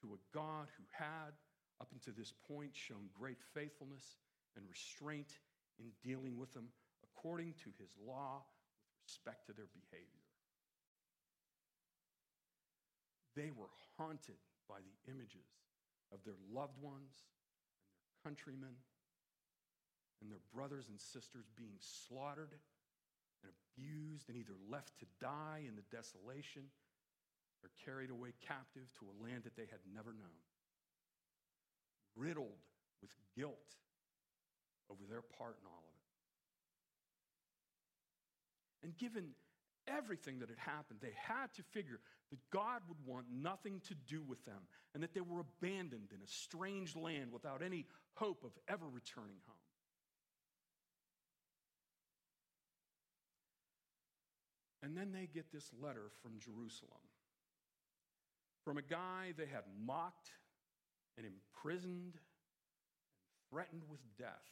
to 0.00 0.14
a 0.14 0.36
God 0.36 0.66
who 0.76 0.84
had, 0.90 1.36
up 1.80 1.88
until 1.92 2.14
this 2.16 2.32
point, 2.48 2.70
shown 2.72 3.10
great 3.14 3.38
faithfulness 3.54 4.16
and 4.56 4.64
restraint 4.68 5.38
in 5.78 5.92
dealing 6.02 6.38
with 6.38 6.52
them 6.54 6.68
according 7.04 7.54
to 7.62 7.70
his 7.78 7.90
law 8.04 8.42
respect 9.06 9.46
to 9.46 9.54
their 9.54 9.70
behavior. 9.70 10.26
They 13.38 13.54
were 13.54 13.70
haunted 13.94 14.42
by 14.66 14.82
the 14.82 15.12
images 15.12 15.46
of 16.10 16.18
their 16.26 16.38
loved 16.50 16.82
ones 16.82 17.22
and 17.86 18.02
their 18.02 18.18
countrymen 18.26 18.74
and 20.20 20.26
their 20.26 20.42
brothers 20.50 20.88
and 20.90 20.98
sisters 20.98 21.46
being 21.54 21.78
slaughtered 21.78 22.50
and 23.44 23.52
abused 23.52 24.26
and 24.26 24.36
either 24.36 24.56
left 24.66 24.98
to 24.98 25.06
die 25.20 25.62
in 25.68 25.76
the 25.76 25.86
desolation 25.94 26.66
or 27.62 27.70
carried 27.84 28.10
away 28.10 28.32
captive 28.42 28.88
to 28.98 29.06
a 29.06 29.18
land 29.22 29.44
that 29.44 29.54
they 29.54 29.68
had 29.70 29.84
never 29.94 30.10
known, 30.10 30.40
riddled 32.16 32.64
with 33.02 33.12
guilt 33.36 33.76
over 34.90 35.04
their 35.08 35.22
part 35.22 35.58
in 35.60 35.66
all 35.68 35.84
of 35.84 35.92
it. 35.92 35.95
And 38.86 38.96
given 38.96 39.30
everything 39.88 40.38
that 40.38 40.48
had 40.48 40.60
happened, 40.60 41.00
they 41.02 41.14
had 41.20 41.52
to 41.54 41.62
figure 41.72 41.98
that 42.30 42.38
God 42.52 42.82
would 42.86 42.98
want 43.04 43.26
nothing 43.36 43.80
to 43.88 43.96
do 44.08 44.22
with 44.22 44.44
them 44.44 44.60
and 44.94 45.02
that 45.02 45.12
they 45.12 45.20
were 45.20 45.40
abandoned 45.40 46.12
in 46.14 46.22
a 46.22 46.28
strange 46.28 46.94
land 46.94 47.32
without 47.32 47.62
any 47.62 47.86
hope 48.14 48.44
of 48.44 48.52
ever 48.68 48.86
returning 48.86 49.38
home. 49.44 49.56
And 54.84 54.96
then 54.96 55.10
they 55.10 55.26
get 55.26 55.50
this 55.52 55.68
letter 55.82 56.12
from 56.22 56.38
Jerusalem 56.38 56.92
from 58.64 58.78
a 58.78 58.82
guy 58.82 59.32
they 59.36 59.46
had 59.46 59.64
mocked 59.84 60.30
and 61.18 61.26
imprisoned 61.26 62.14
and 62.14 63.50
threatened 63.50 63.82
with 63.90 63.98
death. 64.16 64.46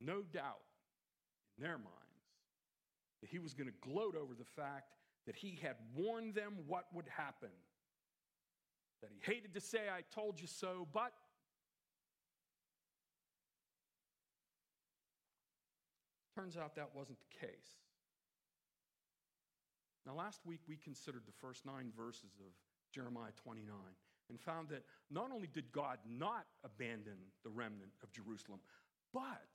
No 0.00 0.22
doubt 0.22 0.62
their 1.60 1.78
minds 1.78 2.00
that 3.20 3.30
he 3.30 3.38
was 3.38 3.54
going 3.54 3.68
to 3.68 3.88
gloat 3.88 4.16
over 4.16 4.34
the 4.34 4.44
fact 4.44 4.94
that 5.26 5.36
he 5.36 5.58
had 5.62 5.76
warned 5.94 6.34
them 6.34 6.54
what 6.66 6.86
would 6.94 7.06
happen. 7.08 7.50
That 9.02 9.10
he 9.12 9.32
hated 9.32 9.54
to 9.54 9.60
say, 9.60 9.80
I 9.90 10.02
told 10.14 10.40
you 10.40 10.46
so, 10.46 10.88
but 10.92 11.12
turns 16.34 16.56
out 16.56 16.74
that 16.76 16.90
wasn't 16.94 17.18
the 17.20 17.46
case. 17.46 17.76
Now, 20.06 20.14
last 20.14 20.40
week 20.46 20.60
we 20.66 20.76
considered 20.76 21.22
the 21.26 21.32
first 21.32 21.66
nine 21.66 21.92
verses 21.94 22.40
of 22.40 22.52
Jeremiah 22.94 23.32
29 23.42 23.74
and 24.30 24.40
found 24.40 24.68
that 24.70 24.84
not 25.10 25.30
only 25.32 25.48
did 25.52 25.70
God 25.72 25.98
not 26.08 26.46
abandon 26.64 27.18
the 27.44 27.50
remnant 27.50 27.90
of 28.02 28.10
Jerusalem, 28.12 28.60
but 29.12 29.48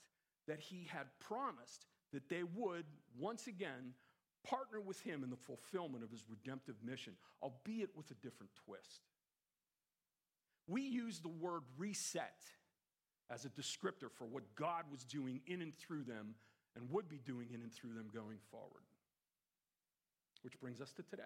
that 0.48 0.60
he 0.60 0.88
had 0.92 1.08
promised 1.20 1.88
that 2.14 2.30
they 2.30 2.44
would 2.44 2.86
once 3.18 3.48
again 3.48 3.94
partner 4.44 4.80
with 4.80 5.02
him 5.02 5.24
in 5.24 5.30
the 5.30 5.36
fulfillment 5.36 6.04
of 6.04 6.12
his 6.12 6.24
redemptive 6.30 6.76
mission, 6.84 7.14
albeit 7.42 7.90
with 7.96 8.10
a 8.12 8.16
different 8.16 8.52
twist. 8.66 9.02
We 10.68 10.82
use 10.82 11.20
the 11.20 11.30
word 11.30 11.64
reset 11.78 12.40
as 13.30 13.46
a 13.46 13.50
descriptor 13.50 14.12
for 14.12 14.26
what 14.26 14.44
God 14.56 14.84
was 14.92 15.04
doing 15.04 15.42
in 15.48 15.62
and 15.62 15.74
through 15.74 16.04
them 16.04 16.36
and 16.76 16.90
would 16.92 17.10
be 17.10 17.18
doing 17.18 17.50
in 17.54 17.62
and 17.62 17.74
through 17.74 17.94
them 17.94 18.08
going 18.14 18.38
forward. 18.52 18.84
Which 20.44 20.60
brings 20.60 20.82
us 20.82 20.92
to 20.94 21.04
today. 21.04 21.24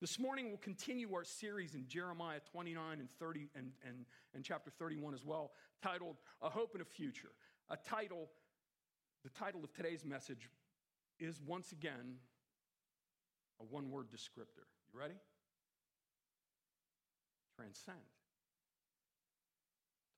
This 0.00 0.18
morning, 0.18 0.48
we'll 0.48 0.58
continue 0.58 1.14
our 1.14 1.24
series 1.24 1.74
in 1.74 1.86
Jeremiah 1.88 2.40
29 2.52 3.00
and 3.00 3.08
30 3.18 3.48
and, 3.54 3.70
and, 3.86 4.04
and 4.34 4.44
chapter 4.44 4.70
31 4.70 5.14
as 5.14 5.24
well, 5.24 5.52
titled 5.82 6.16
A 6.42 6.50
Hope 6.50 6.74
and 6.74 6.82
a 6.82 6.84
Future. 6.84 7.30
A 7.70 7.76
title, 7.76 8.28
the 9.24 9.30
title 9.30 9.64
of 9.64 9.72
today's 9.72 10.04
message 10.04 10.50
is 11.18 11.40
once 11.40 11.72
again 11.72 12.20
a 13.58 13.64
one 13.64 13.90
word 13.90 14.08
descriptor. 14.12 14.68
You 14.92 15.00
ready? 15.00 15.16
Transcend. 17.56 18.04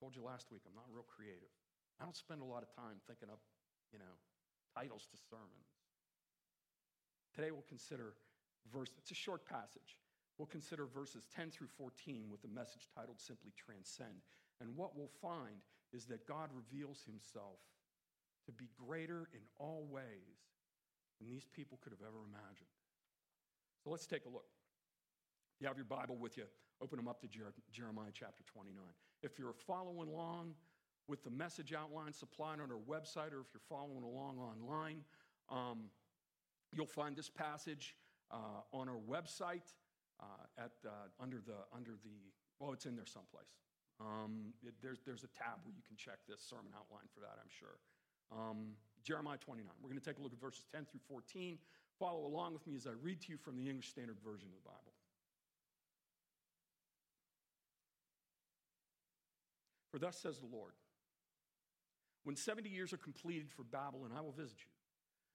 Told 0.01 0.17
you 0.17 0.23
last 0.27 0.51
week, 0.51 0.63
I'm 0.67 0.75
not 0.75 0.91
real 0.91 1.07
creative. 1.07 1.55
I 2.01 2.05
don't 2.05 2.17
spend 2.17 2.43
a 2.43 2.45
lot 2.45 2.67
of 2.67 2.75
time 2.75 2.99
thinking 3.07 3.31
up, 3.31 3.39
you 3.93 3.99
know, 3.99 4.19
titles 4.75 5.07
to 5.15 5.17
sermons. 5.31 5.71
Today 7.33 7.53
we'll 7.53 7.69
consider 7.69 8.15
verse, 8.75 8.91
it's 8.99 9.13
a 9.13 9.15
short 9.15 9.47
passage. 9.47 10.03
We'll 10.37 10.51
consider 10.51 10.85
verses 10.85 11.25
10 11.35 11.51
through 11.51 11.69
14 11.79 12.27
with 12.29 12.45
a 12.45 12.53
message 12.53 12.89
titled 12.93 13.21
simply 13.21 13.53
Transcend. 13.57 14.21
And 14.61 14.77
what 14.77 14.97
we'll 14.97 15.15
find 15.23 15.63
is 15.93 16.07
that 16.07 16.27
God 16.27 16.51
reveals 16.53 17.05
himself 17.07 17.63
to 18.47 18.53
be 18.53 18.69
greater 18.87 19.29
in 19.35 19.41
all 19.59 19.87
ways 19.91 20.41
than 21.21 21.29
these 21.29 21.47
people 21.47 21.79
could 21.83 21.93
have 21.93 22.03
ever 22.03 22.19
imagined. 22.25 22.71
So 23.83 23.91
let's 23.91 24.07
take 24.07 24.25
a 24.27 24.29
look. 24.29 24.49
If 25.55 25.63
you 25.63 25.69
have 25.69 25.77
your 25.77 25.87
Bible 25.87 26.17
with 26.17 26.37
you, 26.37 26.45
open 26.83 26.97
them 26.97 27.09
up 27.09 27.21
to 27.21 27.29
Jeremiah 27.73 28.11
chapter 28.13 28.45
29. 28.45 28.83
If 29.23 29.39
you're 29.39 29.55
following 29.55 30.09
along 30.09 30.55
with 31.09 31.23
the 31.25 31.31
message 31.31 31.73
outline 31.73 32.13
supplied 32.13 32.61
on 32.61 32.71
our 32.71 32.83
website, 32.89 33.33
or 33.33 33.41
if 33.41 33.49
you're 33.55 33.69
following 33.69 34.03
along 34.03 34.39
online, 34.39 35.03
um, 35.49 35.91
You'll 36.73 36.87
find 36.87 37.15
this 37.17 37.31
passage 37.31 37.95
uh, 38.31 38.67
on 38.73 38.89
our 38.89 39.01
website 39.09 39.73
uh, 40.21 40.45
at, 40.59 40.73
uh, 40.85 41.09
under, 41.21 41.39
the, 41.39 41.65
under 41.75 41.93
the, 42.03 42.19
well, 42.59 42.73
it's 42.73 42.87
in 42.87 42.97
there 42.97 43.07
someplace. 43.07 43.55
Um, 44.01 44.53
it, 44.63 44.75
there's, 44.83 45.01
there's 45.07 45.25
a 45.25 45.33
tab 45.33 45.63
where 45.65 45.75
you 45.75 45.83
can 45.87 45.97
check 45.97 46.19
this 46.29 46.43
sermon 46.43 46.73
outline 46.77 47.09
for 47.15 47.21
that, 47.21 47.39
I'm 47.41 47.49
sure. 47.49 47.79
Um, 48.33 48.75
Jeremiah 49.03 49.39
29. 49.39 49.71
We're 49.81 49.89
going 49.89 50.01
to 50.01 50.05
take 50.05 50.19
a 50.19 50.23
look 50.23 50.33
at 50.33 50.41
verses 50.41 50.65
10 50.73 50.87
through 50.87 51.01
14. 51.09 51.59
Follow 51.99 52.27
along 52.27 52.53
with 52.53 52.67
me 52.67 52.75
as 52.77 52.87
I 52.87 52.91
read 53.01 53.21
to 53.23 53.31
you 53.31 53.39
from 53.39 53.57
the 53.57 53.69
English 53.69 53.89
Standard 53.89 54.17
Version 54.25 54.49
of 54.49 54.55
the 54.55 54.69
Bible. 54.69 54.93
For 59.91 59.99
thus 59.99 60.19
says 60.19 60.39
the 60.39 60.47
Lord 60.55 60.73
When 62.25 62.37
70 62.37 62.69
years 62.69 62.93
are 62.93 62.99
completed 62.99 63.51
for 63.51 63.63
Babylon, 63.63 64.11
I 64.17 64.21
will 64.21 64.33
visit 64.33 64.59
you 64.59 64.77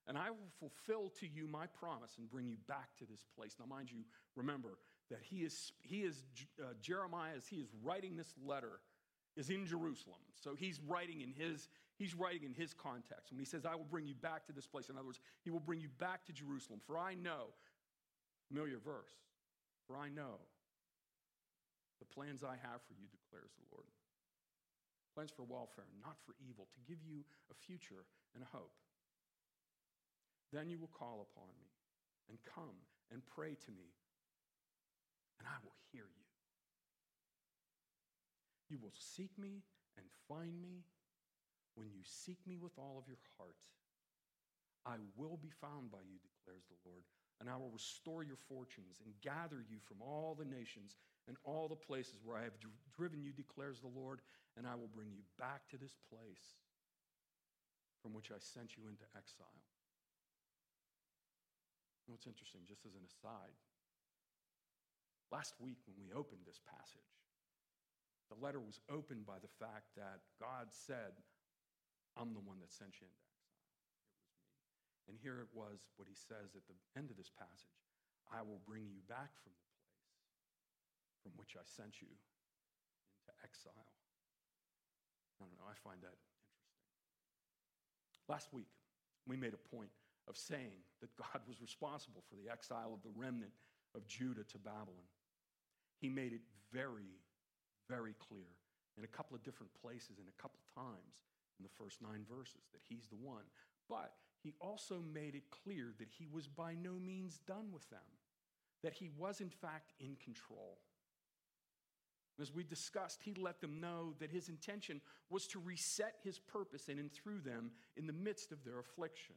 and 0.07 0.17
I 0.17 0.29
will 0.29 0.49
fulfill 0.59 1.09
to 1.19 1.27
you 1.27 1.47
my 1.47 1.67
promise 1.67 2.17
and 2.17 2.29
bring 2.29 2.47
you 2.47 2.57
back 2.67 2.95
to 2.97 3.05
this 3.05 3.23
place. 3.35 3.55
Now, 3.59 3.65
mind 3.65 3.91
you, 3.91 3.99
remember 4.35 4.77
that 5.09 5.19
he 5.21 5.37
is, 5.37 5.73
he 5.81 6.01
is 6.01 6.23
uh, 6.59 6.73
Jeremiah, 6.81 7.33
as 7.37 7.47
he 7.47 7.57
is 7.57 7.67
writing 7.83 8.15
this 8.15 8.33
letter, 8.43 8.79
is 9.37 9.49
in 9.49 9.65
Jerusalem. 9.65 10.19
So 10.33 10.55
he's 10.55 10.79
writing 10.85 11.21
in 11.21 11.31
his, 11.31 11.69
he's 12.01 12.15
writing 12.15 12.41
in 12.43 12.53
his 12.57 12.73
context. 12.73 13.29
When 13.29 13.37
he 13.37 13.45
says, 13.45 13.61
I 13.63 13.75
will 13.75 13.85
bring 13.85 14.07
you 14.07 14.15
back 14.15 14.45
to 14.47 14.51
this 14.51 14.65
place, 14.65 14.89
in 14.89 14.97
other 14.97 15.05
words, 15.05 15.21
he 15.45 15.51
will 15.51 15.61
bring 15.61 15.79
you 15.79 15.89
back 15.99 16.25
to 16.25 16.33
Jerusalem. 16.33 16.81
For 16.81 16.97
I 16.97 17.13
know, 17.13 17.53
familiar 18.49 18.81
verse, 18.81 19.13
for 19.85 19.95
I 19.95 20.09
know 20.09 20.41
the 21.99 22.09
plans 22.09 22.41
I 22.41 22.57
have 22.57 22.81
for 22.89 22.97
you, 22.97 23.05
declares 23.05 23.53
the 23.53 23.69
Lord. 23.69 23.85
Plans 25.13 25.29
for 25.29 25.45
welfare, 25.45 25.85
not 26.01 26.17
for 26.25 26.33
evil, 26.41 26.65
to 26.73 26.79
give 26.89 26.97
you 27.05 27.21
a 27.51 27.53
future 27.53 28.09
and 28.33 28.41
a 28.41 28.49
hope. 28.49 28.73
Then 30.51 30.69
you 30.73 30.79
will 30.79 30.89
call 30.89 31.29
upon 31.29 31.53
me 31.61 31.69
and 32.29 32.39
come 32.41 32.81
and 33.13 33.21
pray 33.29 33.53
to 33.53 33.71
me, 33.71 33.93
and 35.37 35.45
I 35.45 35.61
will 35.63 35.77
hear 35.93 36.09
you. 36.09 36.25
You 38.73 38.79
will 38.81 38.93
seek 38.97 39.37
me 39.37 39.61
and 39.97 40.05
find 40.27 40.59
me 40.59 40.81
when 41.75 41.89
you 41.89 42.03
seek 42.03 42.39
me 42.47 42.57
with 42.57 42.73
all 42.77 42.97
of 42.97 43.07
your 43.07 43.21
heart. 43.37 43.57
I 44.85 44.97
will 45.13 45.37
be 45.37 45.53
found 45.61 45.91
by 45.91 46.01
you, 46.01 46.17
declares 46.19 46.65
the 46.65 46.81
Lord, 46.89 47.05
and 47.39 47.49
I 47.49 47.57
will 47.57 47.69
restore 47.69 48.25
your 48.25 48.37
fortunes 48.49 49.01
and 49.05 49.13
gather 49.21 49.61
you 49.61 49.77
from 49.85 50.01
all 50.01 50.33
the 50.33 50.45
nations 50.45 50.97
and 51.27 51.37
all 51.45 51.69
the 51.69 51.77
places 51.77 52.21
where 52.25 52.37
I 52.37 52.43
have 52.43 52.57
driven 52.97 53.21
you, 53.21 53.31
declares 53.31 53.79
the 53.79 53.93
Lord, 53.93 54.21
and 54.57 54.65
I 54.65 54.73
will 54.73 54.89
bring 54.89 55.13
you 55.13 55.21
back 55.37 55.69
to 55.69 55.77
this 55.77 55.93
place 56.09 56.57
from 58.01 58.17
which 58.17 58.33
I 58.33 58.41
sent 58.41 58.73
you 58.73 58.89
into 58.89 59.05
exile. 59.13 59.61
You 62.05 62.13
know, 62.13 62.17
it's 62.17 62.25
interesting, 62.25 62.65
just 62.65 62.85
as 62.89 62.97
an 62.97 63.05
aside. 63.05 63.53
Last 65.29 65.53
week, 65.61 65.77
when 65.85 65.95
we 66.01 66.09
opened 66.11 66.41
this 66.43 66.59
passage, 66.65 67.13
the 68.33 68.41
letter 68.41 68.59
was 68.59 68.81
opened 68.89 69.29
by 69.29 69.37
the 69.37 69.53
fact 69.61 69.93
that 69.95 70.25
God 70.41 70.73
said, 70.73 71.13
I'm 72.15 72.35
the 72.35 72.43
one 72.43 72.59
that 72.59 72.71
sent 72.71 72.99
you 72.99 73.07
into 73.07 73.23
exile. 73.31 73.67
It 73.67 73.79
was 73.79 73.87
me. 73.87 74.07
And 75.11 75.15
here 75.19 75.39
it 75.39 75.51
was 75.51 75.87
what 75.95 76.07
he 76.07 76.15
says 76.15 76.55
at 76.55 76.65
the 76.67 76.77
end 76.95 77.09
of 77.09 77.17
this 77.17 77.31
passage 77.31 77.79
I 78.31 78.39
will 78.45 78.63
bring 78.63 78.87
you 78.87 79.03
back 79.11 79.35
from 79.43 79.51
the 79.51 79.65
place 79.75 79.81
from 81.21 81.33
which 81.37 81.53
I 81.53 81.63
sent 81.67 82.01
you 82.01 82.09
into 82.09 83.31
exile. 83.43 83.91
I 85.37 85.45
don't 85.45 85.53
know, 85.57 85.67
I 85.69 85.77
find 85.77 86.01
that 86.01 86.15
interesting. 86.15 86.49
Last 88.29 88.49
week, 88.53 88.71
we 89.27 89.37
made 89.37 89.53
a 89.53 89.63
point 89.69 89.91
of 90.29 90.37
saying 90.37 90.81
that 91.01 91.13
God 91.17 91.41
was 91.45 91.61
responsible 91.61 92.23
for 92.29 92.35
the 92.37 92.49
exile 92.49 92.93
of 92.93 93.01
the 93.03 93.13
remnant 93.13 93.53
of 93.93 94.07
Judah 94.07 94.45
to 94.49 94.57
Babylon. 94.57 95.09
He 95.99 96.09
made 96.09 96.33
it 96.33 96.41
very, 96.73 97.19
very 97.89 98.15
clear 98.17 98.47
in 98.97 99.03
a 99.03 99.11
couple 99.11 99.35
of 99.35 99.43
different 99.43 99.73
places 99.81 100.17
and 100.17 100.27
a 100.29 100.41
couple 100.41 100.57
of 100.61 100.67
times 100.73 101.21
in 101.61 101.63
the 101.63 101.83
first 101.83 102.01
nine 102.01 102.25
verses 102.27 102.65
that 102.73 102.81
he's 102.89 103.07
the 103.07 103.15
one. 103.15 103.43
But 103.87 104.13
he 104.41 104.55
also 104.59 105.03
made 105.13 105.35
it 105.35 105.43
clear 105.63 105.93
that 105.99 106.09
he 106.09 106.27
was 106.31 106.47
by 106.47 106.73
no 106.73 106.93
means 106.93 107.39
done 107.45 107.71
with 107.71 107.87
them, 107.91 107.99
that 108.83 108.93
he 108.93 109.09
was 109.15 109.41
in 109.41 109.49
fact 109.49 109.93
in 109.99 110.15
control. 110.15 110.79
As 112.41 112.51
we 112.51 112.63
discussed, 112.63 113.21
he 113.21 113.35
let 113.35 113.61
them 113.61 113.79
know 113.79 114.15
that 114.19 114.31
his 114.31 114.49
intention 114.49 115.01
was 115.29 115.45
to 115.47 115.59
reset 115.59 116.15
his 116.23 116.39
purpose 116.39 116.89
in 116.89 116.97
and 116.97 117.11
through 117.11 117.41
them 117.41 117.69
in 117.95 118.07
the 118.07 118.13
midst 118.13 118.51
of 118.51 118.63
their 118.63 118.79
affliction. 118.79 119.35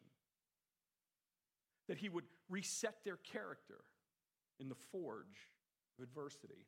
That 1.88 1.98
he 1.98 2.08
would 2.08 2.24
reset 2.48 3.04
their 3.04 3.18
character 3.18 3.80
in 4.58 4.70
the 4.70 4.74
forge 4.74 5.50
of 5.98 6.04
adversity. 6.04 6.64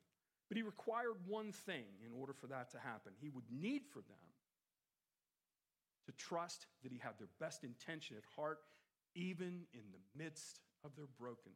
But 0.47 0.57
he 0.57 0.63
required 0.63 1.15
one 1.25 1.51
thing 1.51 1.85
in 2.05 2.13
order 2.13 2.33
for 2.33 2.45
that 2.47 2.69
to 2.71 2.77
happen. 2.77 3.13
He 3.19 3.29
would 3.29 3.45
need 3.49 3.81
for 3.91 4.01
them 4.01 4.26
to 6.07 6.11
trust 6.13 6.65
that 6.81 6.91
he 6.91 6.97
had 6.97 7.13
their 7.19 7.29
best 7.39 7.63
intention 7.63 8.17
at 8.17 8.23
heart, 8.35 8.59
even 9.13 9.67
in 9.73 9.83
the 9.91 10.23
midst 10.23 10.61
of 10.83 10.95
their 10.95 11.07
brokenness. 11.19 11.53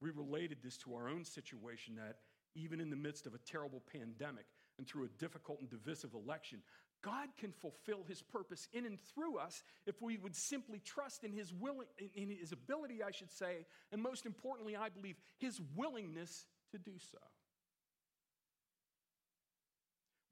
We 0.00 0.10
related 0.10 0.58
this 0.62 0.76
to 0.78 0.94
our 0.94 1.08
own 1.08 1.24
situation 1.24 1.96
that 1.96 2.18
even 2.54 2.80
in 2.80 2.90
the 2.90 2.96
midst 2.96 3.26
of 3.26 3.34
a 3.34 3.38
terrible 3.38 3.82
pandemic 3.92 4.46
and 4.78 4.86
through 4.86 5.04
a 5.04 5.08
difficult 5.18 5.60
and 5.60 5.70
divisive 5.70 6.14
election, 6.14 6.62
God 7.02 7.28
can 7.38 7.52
fulfill 7.52 8.04
his 8.08 8.22
purpose 8.22 8.68
in 8.72 8.86
and 8.86 8.98
through 9.00 9.38
us 9.38 9.62
if 9.86 10.00
we 10.00 10.16
would 10.16 10.34
simply 10.34 10.78
trust 10.78 11.22
in 11.22 11.32
his 11.32 11.52
willing 11.52 11.86
in 12.14 12.30
his 12.30 12.52
ability, 12.52 13.02
I 13.02 13.10
should 13.10 13.30
say, 13.30 13.66
and 13.92 14.02
most 14.02 14.24
importantly, 14.24 14.74
I 14.76 14.88
believe 14.88 15.16
his 15.38 15.60
willingness 15.76 16.46
to 16.70 16.78
do 16.78 16.92
so. 16.98 17.18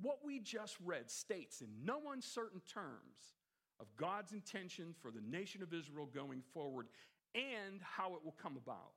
What 0.03 0.19
we 0.25 0.41
just 0.41 0.77
read 0.85 1.11
states 1.11 1.61
in 1.61 1.69
no 1.85 2.11
uncertain 2.13 2.61
terms 2.73 3.35
of 3.81 3.87
God's 3.97 4.33
intention 4.33 4.95
for 5.01 5.11
the 5.11 5.21
nation 5.21 5.63
of 5.63 5.73
Israel 5.73 6.09
going 6.13 6.43
forward 6.53 6.89
and 7.35 7.81
how 7.81 8.15
it 8.15 8.25
will 8.25 8.35
come 8.43 8.57
about. 8.57 8.93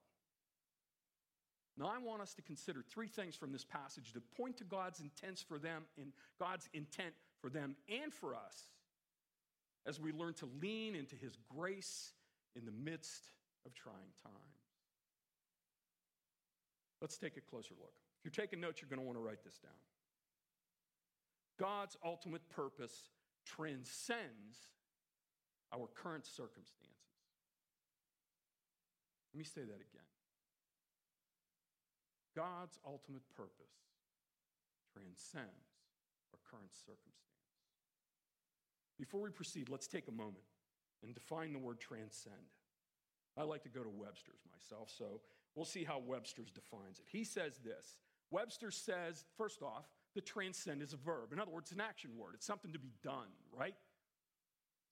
Now, 1.78 1.92
I 1.94 1.98
want 1.98 2.22
us 2.22 2.34
to 2.36 2.42
consider 2.42 2.82
three 2.82 3.08
things 3.08 3.36
from 3.36 3.52
this 3.52 3.66
passage 3.66 4.14
that 4.14 4.24
point 4.36 4.58
to 4.58 4.64
God's 4.64 5.02
intent 5.02 5.44
for 5.48 5.60
them 5.60 5.84
and 5.98 6.12
God's 6.40 6.70
intent 6.74 7.14
for 7.42 7.50
them 7.50 7.76
and 7.90 8.14
for 8.14 8.34
us 8.34 8.68
as 9.86 10.00
we 10.00 10.12
learn 10.12 10.34
to 10.36 10.50
lean 10.62 10.96
into 10.96 11.16
His 11.16 11.38
grace 11.56 12.14
in 12.56 12.66
the 12.66 12.72
midst 12.72 13.32
of 13.66 13.74
trying 13.74 14.14
times. 14.24 14.36
Let's 17.02 17.18
take 17.18 17.36
a 17.38 17.42
closer 17.42 17.74
look. 17.78 17.94
If 18.20 18.26
you're 18.26 18.46
taking 18.46 18.62
notes, 18.62 18.82
you're 18.82 18.90
going 18.90 19.02
to 19.02 19.06
want 19.06 19.18
to 19.18 19.24
write 19.24 19.44
this 19.44 19.58
down. 19.58 19.72
God's 21.60 21.98
ultimate 22.04 22.48
purpose 22.50 23.10
transcends 23.46 24.72
our 25.74 25.88
current 25.96 26.26
circumstances. 26.26 26.96
Let 29.34 29.40
me 29.40 29.44
say 29.46 29.62
that 29.62 29.76
again. 29.76 30.10
God's 32.36 32.78
ultimate 32.86 33.24
purpose 33.36 33.76
transcends 34.94 35.48
our 36.34 36.40
current 36.50 36.74
circumstance. 36.74 37.16
Before 38.98 39.22
we 39.22 39.29
proceed, 39.29 39.70
let's 39.70 39.88
take 39.88 40.08
a 40.08 40.12
moment 40.12 40.44
and 41.03 41.14
define 41.14 41.53
the 41.53 41.60
word 41.60 41.79
transcend. 41.79 42.36
I 43.38 43.44
like 43.44 43.64
to 43.64 43.70
go 43.70 43.84
to 43.84 43.90
Webster's 43.90 44.40
myself, 44.50 44.90
so 44.98 45.22
we'll 45.53 45.66
see 45.66 45.84
how 45.84 46.00
Webster's 46.00 46.51
defines 46.51 47.00
it. 47.00 47.06
He 47.10 47.24
says 47.24 47.60
this 47.64 47.98
Webster 48.32 48.72
says, 48.72 49.25
first 49.38 49.62
off, 49.62 49.86
the 50.16 50.22
transcend 50.22 50.82
is 50.82 50.94
a 50.94 50.98
verb. 50.98 51.32
In 51.34 51.40
other 51.40 51.51
words, 51.51 51.72
it's 51.72 51.75
an 51.75 51.82
action 51.82 52.12
word, 52.18 52.32
it's 52.34 52.46
something 52.46 52.74
to 52.74 52.80
be 52.80 52.92
done, 53.04 53.28
right? 53.51 53.75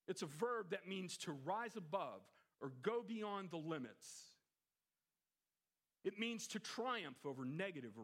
It's 0.07 0.21
a 0.21 0.27
verb 0.27 0.71
that 0.71 0.87
means 0.87 1.17
to 1.19 1.31
rise 1.45 1.75
above 1.77 2.21
or 2.61 2.73
go 2.81 3.03
beyond 3.07 3.49
the 3.51 3.57
limits. 3.57 4.33
It 6.03 6.19
means 6.19 6.47
to 6.47 6.59
triumph 6.59 7.25
over 7.25 7.45
negative 7.45 7.91
or 7.97 8.03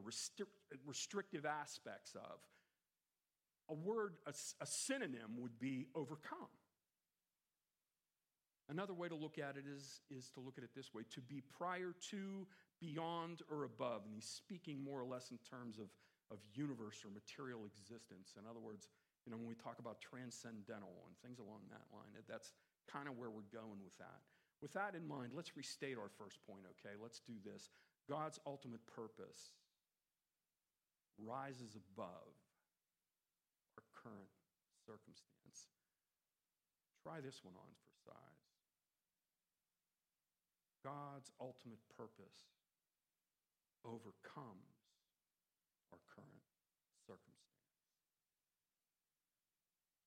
restrictive 0.85 1.45
aspects 1.45 2.15
of. 2.15 2.39
A 3.69 3.73
word, 3.73 4.15
a, 4.25 4.33
a 4.61 4.65
synonym 4.65 5.35
would 5.39 5.59
be 5.59 5.87
overcome. 5.93 6.47
Another 8.69 8.93
way 8.93 9.09
to 9.09 9.15
look 9.15 9.37
at 9.37 9.57
it 9.57 9.65
is, 9.67 10.01
is 10.09 10.29
to 10.31 10.39
look 10.39 10.57
at 10.57 10.63
it 10.63 10.69
this 10.75 10.93
way 10.93 11.03
to 11.13 11.21
be 11.21 11.41
prior 11.57 11.93
to, 12.11 12.47
beyond, 12.79 13.41
or 13.51 13.65
above. 13.65 14.03
And 14.05 14.13
he's 14.13 14.25
speaking 14.25 14.83
more 14.83 15.01
or 15.01 15.05
less 15.05 15.31
in 15.31 15.37
terms 15.49 15.77
of, 15.77 15.87
of 16.29 16.37
universe 16.53 17.01
or 17.01 17.09
material 17.09 17.65
existence. 17.65 18.37
In 18.37 18.45
other 18.45 18.61
words, 18.61 18.87
you 19.25 19.31
know, 19.33 19.37
when 19.37 19.49
we 19.49 19.57
talk 19.57 19.81
about 19.81 19.99
transcendental 19.99 21.05
and 21.05 21.13
things 21.21 21.41
along 21.41 21.65
that 21.69 21.85
line, 21.93 22.13
that's 22.29 22.53
kind 22.89 23.09
of 23.09 23.17
where 23.17 23.29
we're 23.29 23.49
going 23.53 23.81
with 23.83 23.97
that. 23.97 24.21
With 24.61 24.73
that 24.73 24.93
in 24.93 25.07
mind, 25.07 25.31
let's 25.33 25.55
restate 25.55 25.97
our 25.97 26.11
first 26.19 26.39
point, 26.45 26.65
okay? 26.77 26.95
Let's 26.99 27.19
do 27.23 27.37
this. 27.43 27.69
God's 28.09 28.39
ultimate 28.45 28.85
purpose 28.87 29.53
rises 31.17 31.75
above 31.75 32.33
our 33.77 33.85
current 33.95 34.33
circumstance. 34.85 35.69
Try 37.03 37.21
this 37.21 37.39
one 37.43 37.55
on 37.55 37.71
for 37.79 37.91
size. 38.11 38.43
God's 40.83 41.31
ultimate 41.39 41.83
purpose 41.95 42.49
overcomes 43.83 44.78
our 45.93 45.99
current 46.13 46.43
circumstance. 47.05 47.37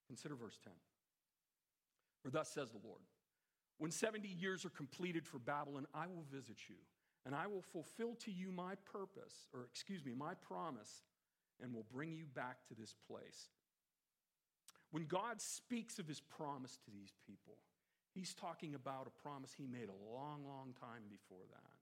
Consider 0.07 0.35
verse 0.35 0.59
10. 0.63 0.73
For 2.23 2.31
thus 2.31 2.49
says 2.49 2.71
the 2.71 2.87
Lord 2.87 3.03
When 3.79 3.91
70 3.91 4.29
years 4.29 4.65
are 4.65 4.71
completed 4.71 5.27
for 5.27 5.39
Babylon, 5.39 5.87
I 5.95 6.07
will 6.07 6.25
visit 6.31 6.69
you 6.69 6.77
and 7.25 7.35
I 7.35 7.47
will 7.47 7.63
fulfill 7.63 8.15
to 8.25 8.33
you 8.33 8.51
my 8.51 8.75
purpose, 8.91 9.47
or 9.55 9.65
excuse 9.71 10.05
me, 10.05 10.13
my 10.13 10.35
promise, 10.35 11.03
and 11.63 11.73
will 11.73 11.87
bring 11.93 12.13
you 12.13 12.27
back 12.27 12.67
to 12.69 12.75
this 12.75 12.95
place. 13.09 13.49
When 14.91 15.07
God 15.07 15.41
speaks 15.41 15.99
of 15.99 16.09
his 16.09 16.21
promise 16.21 16.79
to 16.85 16.91
these 16.91 17.15
people, 17.27 17.59
he's 18.13 18.35
talking 18.35 18.75
about 18.75 19.07
a 19.07 19.23
promise 19.23 19.55
he 19.57 19.67
made 19.67 19.89
a 19.89 20.15
long, 20.15 20.45
long 20.47 20.75
time 20.79 21.05
before 21.09 21.47
that. 21.51 21.73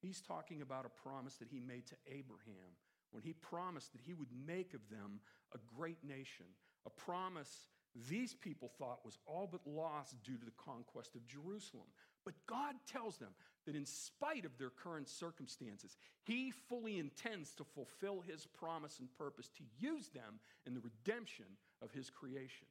He's 0.00 0.20
talking 0.20 0.62
about 0.62 0.86
a 0.86 1.02
promise 1.02 1.36
that 1.36 1.48
he 1.48 1.60
made 1.60 1.86
to 1.86 1.96
Abraham 2.06 2.76
when 3.12 3.22
he 3.22 3.32
promised 3.32 3.92
that 3.92 4.00
he 4.00 4.14
would 4.14 4.28
make 4.46 4.74
of 4.74 4.80
them 4.90 5.20
a 5.54 5.58
great 5.76 5.98
nation, 6.04 6.46
a 6.86 6.90
promise 6.90 7.68
these 8.08 8.34
people 8.34 8.70
thought 8.78 9.04
was 9.04 9.18
all 9.26 9.48
but 9.50 9.66
lost 9.66 10.22
due 10.22 10.36
to 10.36 10.44
the 10.44 10.52
conquest 10.52 11.16
of 11.16 11.26
Jerusalem. 11.26 11.86
But 12.24 12.34
God 12.46 12.74
tells 12.86 13.16
them 13.16 13.30
that 13.66 13.74
in 13.74 13.84
spite 13.84 14.44
of 14.44 14.56
their 14.58 14.70
current 14.70 15.08
circumstances, 15.08 15.96
He 16.22 16.52
fully 16.68 16.98
intends 16.98 17.52
to 17.54 17.64
fulfill 17.64 18.20
His 18.20 18.46
promise 18.46 19.00
and 19.00 19.08
purpose 19.18 19.48
to 19.56 19.64
use 19.78 20.08
them 20.08 20.38
in 20.66 20.74
the 20.74 20.80
redemption 20.80 21.46
of 21.82 21.90
His 21.90 22.10
creation. 22.10 22.68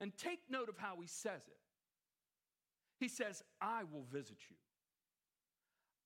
And 0.00 0.16
take 0.16 0.40
note 0.50 0.68
of 0.68 0.76
how 0.76 1.00
He 1.00 1.06
says 1.06 1.42
it. 1.48 1.58
He 3.00 3.08
says, 3.08 3.42
I 3.60 3.84
will 3.84 4.04
visit 4.12 4.36
you. 4.50 4.56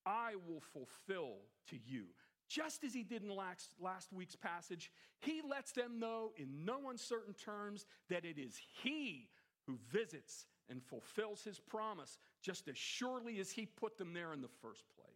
I 0.05 0.35
will 0.47 0.61
fulfill 0.61 1.37
to 1.69 1.77
you. 1.77 2.07
Just 2.49 2.85
as 2.85 2.93
he 2.93 3.03
did 3.03 3.23
in 3.23 3.35
last, 3.35 3.71
last 3.81 4.13
week's 4.13 4.37
passage, 4.37 4.93
he 5.21 5.41
lets 5.49 5.73
them 5.73 5.99
know 5.99 6.33
in 6.37 6.65
no 6.65 6.91
uncertain 6.91 7.35
terms 7.35 7.87
that 8.11 8.25
it 8.25 8.39
is 8.39 8.61
he 8.83 9.29
who 9.67 9.79
visits 9.91 10.47
and 10.69 10.83
fulfills 10.83 11.43
his 11.45 11.59
promise 11.59 12.19
just 12.43 12.69
as 12.69 12.77
surely 12.77 13.39
as 13.39 13.51
he 13.51 13.65
put 13.65 13.97
them 13.97 14.13
there 14.13 14.33
in 14.33 14.43
the 14.43 14.49
first 14.61 14.85
place. 14.89 15.13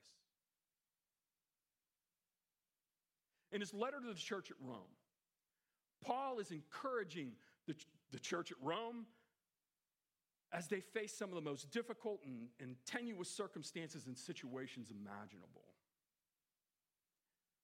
In 3.52 3.60
his 3.60 3.74
letter 3.74 4.00
to 4.00 4.06
the 4.06 4.14
church 4.14 4.50
at 4.50 4.56
Rome, 4.60 4.94
Paul 6.04 6.38
is 6.38 6.50
encouraging 6.50 7.32
the, 7.66 7.74
the 8.12 8.18
church 8.18 8.50
at 8.50 8.58
Rome 8.60 9.06
as 10.56 10.68
they 10.68 10.80
face 10.80 11.12
some 11.16 11.28
of 11.28 11.34
the 11.34 11.42
most 11.42 11.70
difficult 11.70 12.18
and, 12.24 12.48
and 12.58 12.76
tenuous 12.86 13.28
circumstances 13.28 14.06
and 14.06 14.16
situations 14.16 14.90
imaginable. 14.90 15.66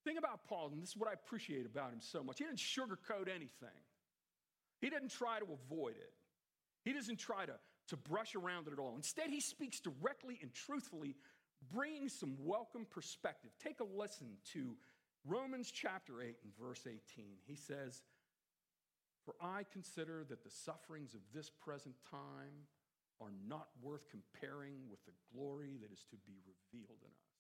Thing 0.05 0.19
about 0.19 0.45
Paul, 0.47 0.71
and 0.73 0.83
this 0.83 0.91
is 0.91 0.97
what 0.97 1.09
I 1.09 1.15
appreciate 1.15 1.65
about 1.65 1.93
him 1.93 2.01
so 2.01 2.23
much, 2.23 2.39
he 2.39 2.45
didn't 2.45 2.59
sugarcoat 2.59 3.29
anything. 3.29 3.81
He 4.83 4.91
didn't 4.91 5.11
try 5.11 5.39
to 5.39 5.47
avoid 5.47 5.97
it. 5.97 6.13
He 6.85 6.93
doesn't 6.93 7.19
try 7.19 7.47
to, 7.47 7.55
to 7.89 7.97
brush 7.97 8.35
around 8.35 8.67
it 8.67 8.75
at 8.75 8.79
all. 8.79 8.95
Instead, 8.97 9.31
he 9.31 9.41
speaks 9.41 9.81
directly 9.81 10.39
and 10.43 10.53
truthfully, 10.53 11.15
bringing 11.73 12.09
some 12.11 12.35
welcome 12.41 12.85
perspective. 12.91 13.53
Take 13.63 13.81
a 13.81 13.85
listen 13.85 14.27
to 14.53 14.75
Romans 15.25 15.71
chapter 15.71 16.21
8 16.21 16.37
and 16.43 16.53
verse 16.61 16.83
18. 16.87 16.99
He 17.47 17.55
says, 17.55 18.03
For 19.25 19.35
I 19.41 19.65
consider 19.73 20.25
that 20.29 20.43
the 20.45 20.51
sufferings 20.51 21.15
of 21.15 21.21
this 21.33 21.49
present 21.49 21.95
time 22.11 22.67
are 23.23 23.33
not 23.49 23.69
worth 23.81 24.09
comparing 24.11 24.91
with 24.91 24.99
the 25.07 25.13
glory 25.33 25.79
that 25.81 25.93
is 25.93 26.05
to 26.11 26.17
be 26.27 26.35
revealed 26.45 26.99
in 27.03 27.11
us. 27.11 27.33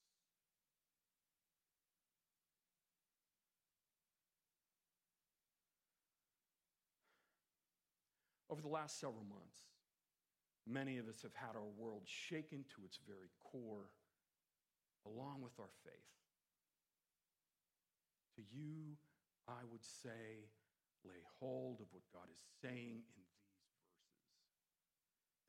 Over 8.48 8.60
the 8.60 8.68
last 8.68 9.00
several 9.00 9.24
months, 9.24 9.72
many 10.68 10.98
of 10.98 11.08
us 11.08 11.22
have 11.22 11.34
had 11.34 11.56
our 11.56 11.72
world 11.76 12.02
shaken 12.04 12.64
to 12.76 12.84
its 12.84 12.98
very 13.08 13.32
core, 13.40 13.88
along 15.06 15.40
with 15.40 15.58
our 15.58 15.72
faith. 15.82 16.12
To 18.36 18.42
you, 18.52 18.96
I 19.48 19.64
would 19.72 19.82
say, 19.82 20.52
lay 21.04 21.24
hold 21.40 21.80
of 21.80 21.88
what 21.92 22.04
God 22.12 22.28
is 22.30 22.40
saying 22.60 23.02
in 23.16 23.21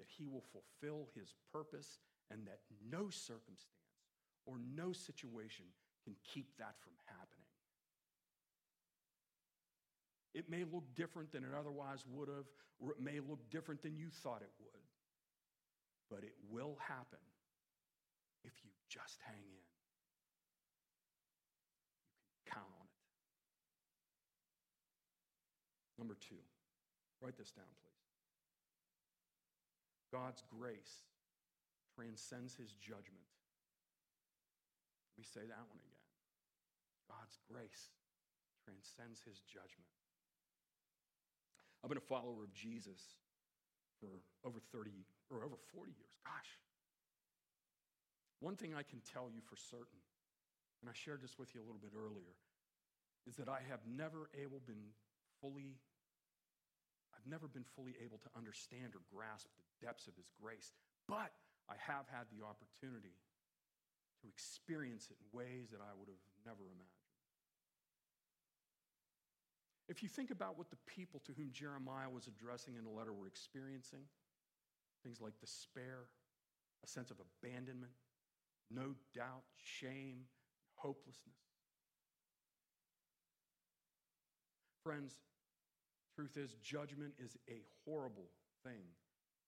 that 0.04 0.12
He 0.18 0.28
will 0.28 0.44
fulfill 0.52 1.08
His 1.16 1.34
purpose 1.54 2.00
and 2.30 2.46
that 2.46 2.60
no 2.92 3.10
circumstance 3.10 3.96
or 4.46 4.56
no 4.76 4.92
situation 4.92 5.64
can 6.04 6.16
keep 6.34 6.58
that 6.58 6.76
from 6.84 6.92
happening. 7.06 7.48
It 10.34 10.50
may 10.50 10.66
look 10.66 10.84
different 10.96 11.32
than 11.32 11.44
it 11.46 11.52
otherwise 11.58 12.04
would 12.12 12.28
have, 12.28 12.50
or 12.80 12.92
it 12.92 13.00
may 13.00 13.22
look 13.22 13.40
different 13.50 13.82
than 13.82 13.96
you 13.96 14.10
thought 14.10 14.42
it 14.42 14.52
would. 14.60 14.84
But 16.10 16.24
it 16.24 16.34
will 16.52 16.76
happen 16.86 17.24
if 18.44 18.52
you 18.64 18.72
just 18.90 19.20
hang 19.26 19.40
in. 19.40 19.64
You 22.12 22.28
can 22.44 22.60
count 22.60 22.74
on 22.76 22.84
it. 22.84 23.00
Number 25.98 26.18
two, 26.20 26.44
write 27.22 27.38
this 27.38 27.52
down, 27.52 27.72
please. 27.82 27.93
God's 30.14 30.46
grace 30.46 31.02
transcends 31.98 32.54
his 32.54 32.78
judgment. 32.78 33.26
Let 35.18 35.18
me 35.18 35.26
say 35.26 35.42
that 35.42 35.66
one 35.66 35.82
again. 35.82 36.06
God's 37.10 37.42
grace 37.50 37.90
transcends 38.62 39.26
his 39.26 39.42
judgment. 39.50 39.90
I've 41.82 41.90
been 41.90 41.98
a 41.98 42.12
follower 42.14 42.46
of 42.46 42.54
Jesus 42.54 43.18
for 43.98 44.22
over 44.46 44.62
30 44.70 44.94
or 45.34 45.42
over 45.42 45.58
40 45.74 45.90
years. 45.98 46.14
Gosh. 46.22 46.62
One 48.38 48.56
thing 48.56 48.78
I 48.78 48.86
can 48.86 49.02
tell 49.02 49.34
you 49.34 49.42
for 49.42 49.58
certain, 49.58 49.98
and 50.86 50.88
I 50.88 50.94
shared 50.94 51.26
this 51.26 51.42
with 51.42 51.58
you 51.58 51.60
a 51.60 51.66
little 51.66 51.82
bit 51.82 51.98
earlier, 51.98 52.38
is 53.26 53.36
that 53.42 53.50
I 53.50 53.66
have 53.66 53.82
never 53.90 54.30
able 54.38 54.62
been 54.62 54.94
fully 55.42 55.82
I've 57.24 57.32
never 57.32 57.48
been 57.48 57.64
fully 57.76 57.96
able 58.04 58.20
to 58.20 58.30
understand 58.36 59.00
or 59.00 59.02
grasp 59.08 59.48
the 59.56 59.63
depths 59.84 60.08
of 60.08 60.16
his 60.16 60.32
grace, 60.40 60.72
but 61.12 61.36
I 61.68 61.76
have 61.76 62.08
had 62.08 62.32
the 62.32 62.48
opportunity 62.48 63.20
to 64.24 64.26
experience 64.32 65.12
it 65.12 65.20
in 65.20 65.28
ways 65.36 65.76
that 65.76 65.84
I 65.84 65.92
would 66.00 66.08
have 66.08 66.24
never 66.48 66.64
imagined. 66.72 67.04
If 69.90 70.02
you 70.02 70.08
think 70.08 70.32
about 70.32 70.58
what 70.58 70.70
the 70.72 70.80
people 70.88 71.22
to 71.28 71.34
whom 71.34 71.52
Jeremiah 71.52 72.10
was 72.10 72.28
addressing 72.28 72.76
in 72.78 72.86
the 72.86 72.90
letter 72.90 73.12
were 73.12 73.28
experiencing, 73.28 74.08
things 75.04 75.20
like 75.20 75.34
despair, 75.40 76.08
a 76.84 76.88
sense 76.88 77.12
of 77.12 77.18
abandonment, 77.20 77.92
no 78.72 78.96
doubt, 79.14 79.44
shame, 79.56 80.24
hopelessness. 80.76 81.36
Friends, 84.84 85.16
truth 86.16 86.38
is, 86.38 86.56
judgment 86.64 87.14
is 87.20 87.38
a 87.50 87.62
horrible 87.86 88.30
thing 88.64 88.84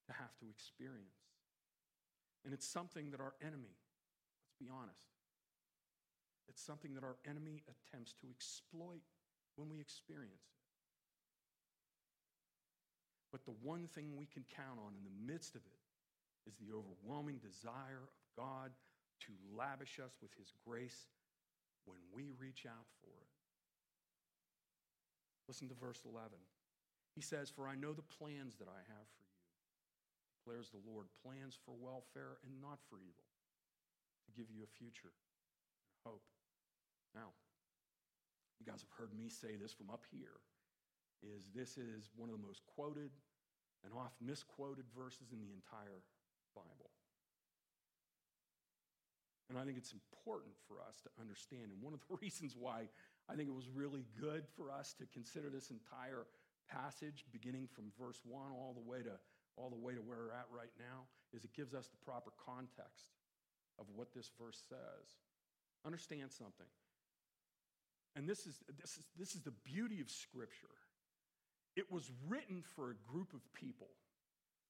to 0.08 0.14
have 0.14 0.36
to 0.40 0.46
experience. 0.50 1.26
And 2.44 2.54
it's 2.54 2.68
something 2.68 3.12
that 3.12 3.20
our 3.20 3.34
enemy, 3.42 3.74
let's 3.74 4.58
be 4.60 4.70
honest, 4.70 5.10
it's 6.48 6.62
something 6.62 6.94
that 6.94 7.04
our 7.04 7.18
enemy 7.28 7.64
attempts 7.66 8.14
to 8.22 8.28
exploit 8.30 9.02
when 9.56 9.70
we 9.70 9.80
experience 9.80 10.46
it. 10.46 10.62
But 13.32 13.46
the 13.46 13.58
one 13.64 13.88
thing 13.88 14.16
we 14.16 14.28
can 14.28 14.46
count 14.56 14.80
on 14.80 14.94
in 14.94 15.04
the 15.04 15.34
midst 15.34 15.56
of 15.56 15.62
it 15.66 15.82
is 16.48 16.56
the 16.56 16.72
overwhelming 16.72 17.42
desire 17.42 18.06
of 18.06 18.22
God 18.38 18.72
to 19.26 19.32
lavish 19.58 20.00
us 20.00 20.14
with 20.22 20.32
His 20.38 20.54
grace 20.66 21.10
when 21.86 21.98
we 22.14 22.32
reach 22.40 22.66
out 22.70 22.88
for 23.02 23.12
it. 23.20 23.34
Listen 25.48 25.68
to 25.70 25.76
verse 25.76 26.02
11. 26.06 26.30
He 27.14 27.22
says, 27.22 27.50
For 27.50 27.68
I 27.68 27.76
know 27.76 27.94
the 27.94 28.06
plans 28.18 28.56
that 28.58 28.68
I 28.68 28.82
have 28.88 29.08
for 29.18 29.25
declares 30.46 30.70
the 30.70 30.86
Lord 30.86 31.10
plans 31.26 31.58
for 31.66 31.74
welfare 31.74 32.38
and 32.46 32.62
not 32.62 32.78
for 32.86 33.02
evil, 33.02 33.26
to 34.30 34.32
give 34.38 34.54
you 34.54 34.62
a 34.62 34.70
future 34.78 35.10
and 35.90 35.98
hope. 36.06 36.22
Now, 37.18 37.34
you 38.62 38.66
guys 38.66 38.86
have 38.86 38.94
heard 38.94 39.18
me 39.18 39.26
say 39.26 39.58
this 39.58 39.74
from 39.74 39.90
up 39.90 40.06
here, 40.14 40.38
is 41.26 41.50
this 41.50 41.82
is 41.82 42.14
one 42.14 42.30
of 42.30 42.38
the 42.38 42.46
most 42.46 42.62
quoted 42.78 43.10
and 43.82 43.90
oft 43.98 44.22
misquoted 44.22 44.86
verses 44.94 45.34
in 45.34 45.42
the 45.42 45.50
entire 45.50 46.06
Bible. 46.54 46.94
And 49.50 49.58
I 49.58 49.66
think 49.66 49.78
it's 49.78 49.94
important 49.94 50.54
for 50.70 50.78
us 50.86 51.02
to 51.06 51.10
understand. 51.18 51.74
And 51.74 51.82
one 51.82 51.94
of 51.94 52.02
the 52.06 52.18
reasons 52.22 52.54
why 52.54 52.86
I 53.26 53.34
think 53.34 53.50
it 53.50 53.58
was 53.58 53.70
really 53.70 54.06
good 54.22 54.46
for 54.54 54.70
us 54.70 54.94
to 55.02 55.10
consider 55.10 55.50
this 55.50 55.74
entire 55.74 56.30
passage, 56.70 57.26
beginning 57.34 57.66
from 57.66 57.90
verse 57.98 58.22
1 58.26 58.52
all 58.54 58.74
the 58.74 58.86
way 58.86 59.02
to, 59.02 59.18
all 59.58 59.70
the 59.70 59.80
way 59.80 59.94
to 59.94 60.02
where 60.02 60.18
we're 60.28 60.36
at 60.36 60.48
right 60.52 60.72
now, 60.80 61.08
is 61.34 61.44
it 61.44 61.54
gives 61.54 61.74
us 61.74 61.88
the 61.88 62.00
proper 62.04 62.32
context 62.36 63.16
of 63.80 63.86
what 63.96 64.14
this 64.14 64.32
verse 64.40 64.60
says. 64.68 65.20
Understand 65.86 66.32
something. 66.32 66.68
And 68.16 68.28
this 68.28 68.48
is, 68.48 68.64
this, 68.80 68.96
is, 68.98 69.06
this 69.20 69.36
is 69.36 69.42
the 69.42 69.56
beauty 69.64 70.00
of 70.00 70.10
Scripture. 70.10 70.72
It 71.76 71.92
was 71.92 72.08
written 72.28 72.64
for 72.64 72.92
a 72.92 72.98
group 73.04 73.36
of 73.36 73.44
people, 73.52 73.92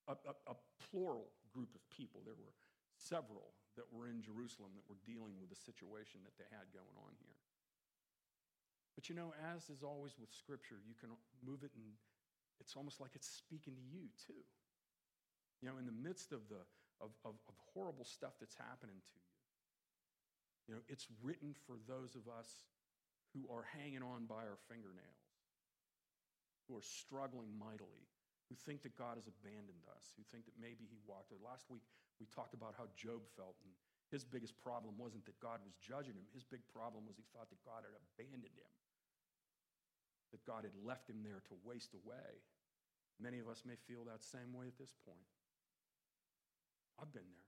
a, 0.10 0.18
a, 0.26 0.34
a, 0.50 0.56
plural 0.90 1.30
group 1.54 1.70
of 1.78 1.82
people. 1.94 2.26
There 2.26 2.34
were 2.34 2.58
several 2.98 3.54
that 3.78 3.86
were 3.94 4.10
in 4.10 4.26
Jerusalem 4.26 4.74
that 4.74 4.86
were 4.90 4.98
dealing 5.06 5.38
with 5.38 5.54
the 5.54 5.60
situation 5.62 6.26
that 6.26 6.34
they 6.42 6.50
had 6.50 6.66
going 6.74 6.98
on 6.98 7.14
here. 7.22 7.38
But 8.98 9.10
you 9.12 9.14
know, 9.14 9.38
as 9.54 9.70
is 9.70 9.86
always 9.86 10.18
with 10.18 10.34
Scripture, 10.34 10.82
you 10.82 10.98
can 10.98 11.14
move 11.46 11.62
it 11.62 11.70
and 11.78 11.86
it's 12.58 12.74
almost 12.74 12.98
like 12.98 13.12
it's 13.14 13.28
speaking 13.28 13.76
to 13.78 13.86
you 13.86 14.10
too. 14.18 14.42
You 15.62 15.70
know, 15.70 15.78
in 15.78 15.86
the 15.86 15.96
midst 15.96 16.32
of 16.32 16.46
the 16.50 16.62
of, 17.04 17.12
of, 17.28 17.36
of 17.48 17.56
horrible 17.76 18.08
stuff 18.08 18.40
that's 18.40 18.56
happening 18.56 18.96
to 18.96 19.16
you. 19.20 19.32
You 20.66 20.72
know, 20.76 20.84
it's 20.88 21.06
written 21.22 21.54
for 21.68 21.76
those 21.86 22.16
of 22.16 22.26
us 22.32 22.48
who 23.36 23.46
are 23.52 23.68
hanging 23.76 24.02
on 24.02 24.26
by 24.26 24.48
our 24.48 24.58
fingernails, 24.72 25.28
who 26.66 26.80
are 26.80 26.86
struggling 26.86 27.52
mightily, 27.54 28.08
who 28.48 28.56
think 28.56 28.82
that 28.88 28.96
God 28.96 29.20
has 29.20 29.28
abandoned 29.28 29.84
us, 29.92 30.16
who 30.16 30.24
think 30.32 30.48
that 30.48 30.58
maybe 30.58 30.88
He 30.88 30.98
walked 31.06 31.36
away. 31.36 31.44
Last 31.44 31.68
week, 31.68 31.84
we 32.18 32.26
talked 32.32 32.56
about 32.56 32.74
how 32.80 32.88
Job 32.96 33.22
felt, 33.36 33.60
and 33.62 33.76
his 34.10 34.24
biggest 34.24 34.56
problem 34.64 34.96
wasn't 34.96 35.28
that 35.28 35.38
God 35.44 35.60
was 35.66 35.76
judging 35.84 36.16
him. 36.16 36.26
His 36.32 36.48
big 36.48 36.64
problem 36.72 37.04
was 37.04 37.20
he 37.20 37.28
thought 37.36 37.52
that 37.52 37.62
God 37.68 37.84
had 37.84 37.92
abandoned 37.92 38.56
him, 38.56 38.74
that 40.32 40.48
God 40.48 40.64
had 40.64 40.78
left 40.80 41.12
him 41.12 41.20
there 41.26 41.44
to 41.52 41.64
waste 41.68 41.92
away. 41.92 42.40
Many 43.20 43.44
of 43.44 43.52
us 43.52 43.68
may 43.68 43.76
feel 43.90 44.08
that 44.08 44.24
same 44.24 44.56
way 44.56 44.72
at 44.72 44.80
this 44.80 44.96
point. 45.04 45.35
I've 47.00 47.12
been 47.12 47.28
there. 47.28 47.46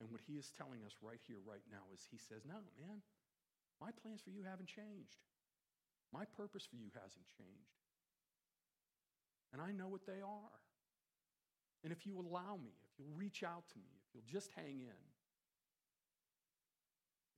And 0.00 0.12
what 0.12 0.20
he 0.26 0.36
is 0.36 0.52
telling 0.52 0.84
us 0.84 0.92
right 1.00 1.20
here, 1.24 1.40
right 1.40 1.64
now, 1.72 1.88
is 1.94 2.04
he 2.10 2.20
says, 2.20 2.44
No, 2.44 2.60
man, 2.76 3.00
my 3.80 3.88
plans 4.04 4.20
for 4.20 4.28
you 4.30 4.44
haven't 4.44 4.68
changed. 4.68 5.24
My 6.12 6.28
purpose 6.36 6.68
for 6.68 6.76
you 6.76 6.92
hasn't 6.92 7.24
changed. 7.40 7.80
And 9.52 9.62
I 9.62 9.72
know 9.72 9.88
what 9.88 10.04
they 10.04 10.20
are. 10.20 10.56
And 11.82 11.92
if 11.92 12.04
you 12.04 12.20
allow 12.20 12.56
me, 12.56 12.76
if 12.84 12.92
you'll 12.98 13.16
reach 13.16 13.44
out 13.44 13.64
to 13.72 13.78
me, 13.78 13.92
if 14.04 14.12
you'll 14.12 14.28
just 14.28 14.50
hang 14.56 14.80
in, 14.84 15.02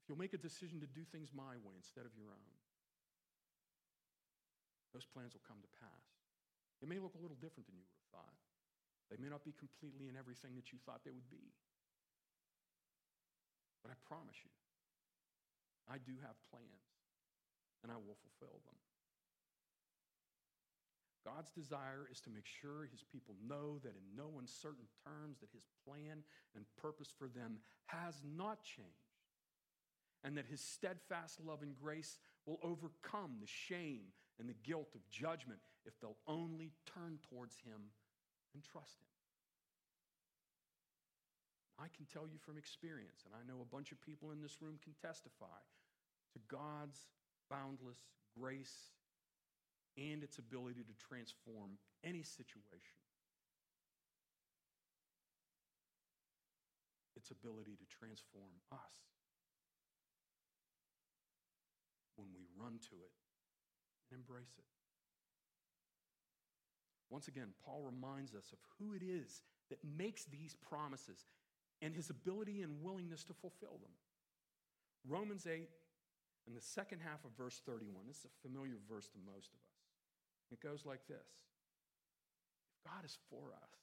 if 0.00 0.04
you'll 0.08 0.18
make 0.18 0.34
a 0.34 0.40
decision 0.40 0.78
to 0.80 0.86
do 0.86 1.02
things 1.02 1.30
my 1.34 1.58
way 1.62 1.74
instead 1.74 2.06
of 2.06 2.14
your 2.14 2.30
own, 2.30 2.54
those 4.94 5.04
plans 5.04 5.34
will 5.34 5.42
come 5.46 5.58
to 5.60 5.70
pass. 5.82 6.06
It 6.80 6.88
may 6.88 7.02
look 7.02 7.18
a 7.18 7.22
little 7.22 7.36
different 7.36 7.66
than 7.66 7.74
you 7.74 7.84
would 7.84 7.98
have 8.00 8.22
thought. 8.22 8.45
They 9.10 9.16
may 9.22 9.30
not 9.30 9.44
be 9.44 9.54
completely 9.54 10.08
in 10.08 10.16
everything 10.18 10.54
that 10.56 10.72
you 10.72 10.78
thought 10.82 11.04
they 11.04 11.14
would 11.14 11.30
be. 11.30 11.54
But 13.82 13.94
I 13.94 13.96
promise 14.02 14.36
you, 14.42 14.50
I 15.86 16.02
do 16.02 16.18
have 16.26 16.34
plans, 16.50 16.90
and 17.82 17.92
I 17.92 17.96
will 17.96 18.18
fulfill 18.18 18.58
them. 18.66 18.74
God's 21.22 21.50
desire 21.50 22.06
is 22.10 22.20
to 22.22 22.30
make 22.30 22.46
sure 22.46 22.86
his 22.90 23.02
people 23.02 23.34
know 23.42 23.78
that 23.82 23.94
in 23.94 24.16
no 24.16 24.38
uncertain 24.38 24.86
terms 25.02 25.38
that 25.38 25.50
his 25.54 25.66
plan 25.82 26.22
and 26.54 26.64
purpose 26.78 27.10
for 27.16 27.26
them 27.26 27.58
has 27.86 28.22
not 28.22 28.62
changed 28.62 28.90
and 30.22 30.36
that 30.36 30.46
his 30.46 30.60
steadfast 30.60 31.40
love 31.44 31.62
and 31.62 31.74
grace 31.74 32.18
will 32.46 32.58
overcome 32.62 33.38
the 33.40 33.46
shame 33.46 34.14
and 34.38 34.48
the 34.48 34.54
guilt 34.62 34.90
of 34.94 35.08
judgment 35.10 35.60
if 35.84 35.98
they'll 36.00 36.18
only 36.26 36.72
turn 36.94 37.18
towards 37.28 37.56
Him 37.56 37.90
and 38.56 38.64
trust 38.64 38.96
Him. 39.04 39.12
I 41.76 41.92
can 41.92 42.08
tell 42.08 42.24
you 42.24 42.40
from 42.40 42.56
experience, 42.56 43.28
and 43.28 43.36
I 43.36 43.44
know 43.44 43.60
a 43.60 43.68
bunch 43.68 43.92
of 43.92 44.00
people 44.00 44.32
in 44.32 44.40
this 44.40 44.64
room 44.64 44.80
can 44.80 44.96
testify 44.96 45.60
to 46.32 46.40
God's 46.48 46.96
boundless 47.52 48.00
grace 48.32 48.96
and 50.00 50.24
its 50.24 50.40
ability 50.40 50.88
to 50.88 50.96
transform 50.96 51.76
any 52.00 52.24
situation. 52.24 52.96
Its 57.12 57.28
ability 57.28 57.76
to 57.76 57.86
transform 57.92 58.56
us 58.72 58.96
when 62.16 62.28
we 62.32 62.48
run 62.56 62.80
to 62.88 62.96
it 63.04 63.12
and 64.08 64.20
embrace 64.20 64.56
it. 64.56 64.75
Once 67.10 67.28
again, 67.28 67.48
Paul 67.64 67.82
reminds 67.84 68.34
us 68.34 68.52
of 68.52 68.58
who 68.78 68.94
it 68.94 69.02
is 69.02 69.42
that 69.70 69.78
makes 69.96 70.24
these 70.24 70.56
promises 70.56 71.24
and 71.82 71.94
his 71.94 72.10
ability 72.10 72.62
and 72.62 72.82
willingness 72.82 73.24
to 73.24 73.34
fulfill 73.34 73.78
them. 73.82 73.94
Romans 75.06 75.46
8 75.46 75.68
and 76.46 76.56
the 76.56 76.60
second 76.60 77.00
half 77.00 77.24
of 77.24 77.30
verse 77.36 77.60
31. 77.66 78.06
This 78.06 78.18
is 78.18 78.26
a 78.26 78.48
familiar 78.48 78.78
verse 78.88 79.08
to 79.08 79.18
most 79.24 79.52
of 79.52 79.60
us. 79.60 79.76
It 80.50 80.60
goes 80.60 80.86
like 80.86 81.06
this 81.06 81.26
If 82.74 82.90
God 82.90 83.04
is 83.04 83.18
for 83.30 83.54
us, 83.54 83.74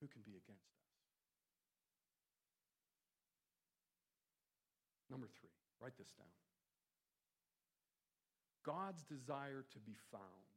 who 0.00 0.08
can 0.08 0.22
be 0.22 0.32
against 0.32 0.70
us? 0.70 0.86
Number 5.10 5.28
three, 5.38 5.54
write 5.80 5.96
this 5.98 6.10
down. 6.18 6.26
God's 8.64 9.04
desire 9.04 9.64
to 9.70 9.78
be 9.78 9.94
found 10.10 10.55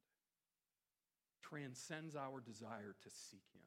transcends 1.49 2.15
our 2.15 2.39
desire 2.39 2.93
to 3.01 3.09
seek 3.09 3.49
Him. 3.51 3.65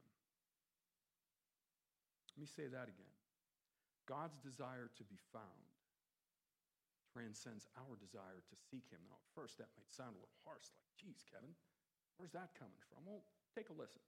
Let 2.38 2.40
me 2.40 2.48
say 2.48 2.70
that 2.70 2.86
again. 2.86 3.16
God's 4.06 4.38
desire 4.38 4.90
to 4.96 5.04
be 5.04 5.18
found 5.34 5.66
transcends 7.12 7.68
our 7.76 7.92
desire 8.00 8.40
to 8.48 8.56
seek 8.56 8.88
Him. 8.88 9.04
Now, 9.04 9.20
at 9.20 9.28
first, 9.36 9.60
that 9.60 9.68
might 9.76 9.92
sound 9.92 10.16
a 10.16 10.22
little 10.22 10.40
harsh, 10.48 10.72
like, 10.72 10.88
geez, 10.96 11.20
Kevin, 11.28 11.52
where's 12.16 12.32
that 12.32 12.56
coming 12.56 12.80
from? 12.88 13.04
Well, 13.04 13.28
take 13.52 13.68
a 13.68 13.76
listen. 13.76 14.00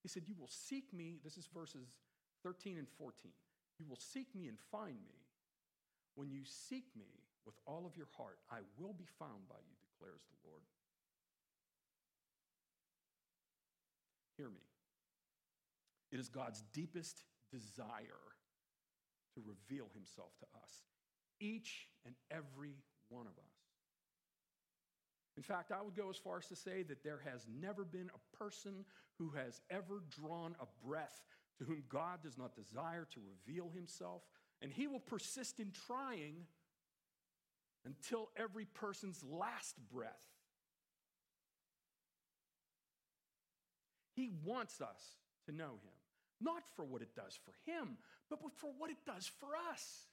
He 0.00 0.08
said, 0.08 0.24
You 0.24 0.34
will 0.38 0.50
seek 0.50 0.88
me, 0.96 1.20
this 1.20 1.36
is 1.36 1.50
verses 1.52 2.00
13 2.40 2.80
and 2.80 2.88
14. 2.96 3.30
You 3.76 3.84
will 3.84 4.00
seek 4.00 4.32
me 4.32 4.48
and 4.48 4.56
find 4.72 4.96
me. 5.04 5.20
When 6.16 6.32
you 6.32 6.48
seek 6.48 6.88
me 6.96 7.12
with 7.44 7.60
all 7.68 7.84
of 7.84 7.92
your 7.92 8.08
heart, 8.16 8.40
I 8.48 8.64
will 8.80 8.96
be 8.96 9.04
found 9.20 9.44
by 9.52 9.60
you, 9.60 9.76
declares 9.84 10.24
the 10.32 10.40
Lord. 10.48 10.64
Hear 14.36 14.48
me. 14.48 14.62
It 16.12 16.20
is 16.20 16.28
God's 16.28 16.62
deepest 16.72 17.24
desire 17.50 18.04
to 19.34 19.42
reveal 19.44 19.88
himself 19.94 20.30
to 20.40 20.46
us, 20.62 20.70
each 21.40 21.88
and 22.04 22.14
every 22.30 22.76
one 23.08 23.26
of 23.26 23.32
us. 23.32 23.54
In 25.36 25.42
fact, 25.42 25.70
I 25.70 25.82
would 25.82 25.94
go 25.94 26.08
as 26.08 26.16
far 26.16 26.38
as 26.38 26.46
to 26.46 26.56
say 26.56 26.82
that 26.84 27.04
there 27.04 27.20
has 27.24 27.46
never 27.60 27.84
been 27.84 28.10
a 28.14 28.36
person 28.36 28.84
who 29.18 29.30
has 29.30 29.60
ever 29.70 30.02
drawn 30.08 30.56
a 30.60 30.86
breath 30.86 31.20
to 31.58 31.64
whom 31.64 31.82
God 31.88 32.22
does 32.22 32.38
not 32.38 32.54
desire 32.54 33.06
to 33.12 33.20
reveal 33.46 33.70
himself, 33.74 34.22
and 34.62 34.72
he 34.72 34.86
will 34.86 35.00
persist 35.00 35.60
in 35.60 35.72
trying 35.86 36.46
until 37.84 38.30
every 38.36 38.64
person's 38.64 39.22
last 39.22 39.76
breath. 39.92 40.22
He 44.16 44.32
wants 44.44 44.80
us 44.80 45.14
to 45.46 45.52
know 45.52 45.78
him 45.84 45.96
not 46.40 46.62
for 46.74 46.84
what 46.84 47.02
it 47.02 47.14
does 47.14 47.38
for 47.44 47.52
him, 47.70 47.96
but 48.28 48.38
for 48.56 48.70
what 48.76 48.90
it 48.90 48.98
does 49.06 49.30
for 49.40 49.48
us. 49.70 50.06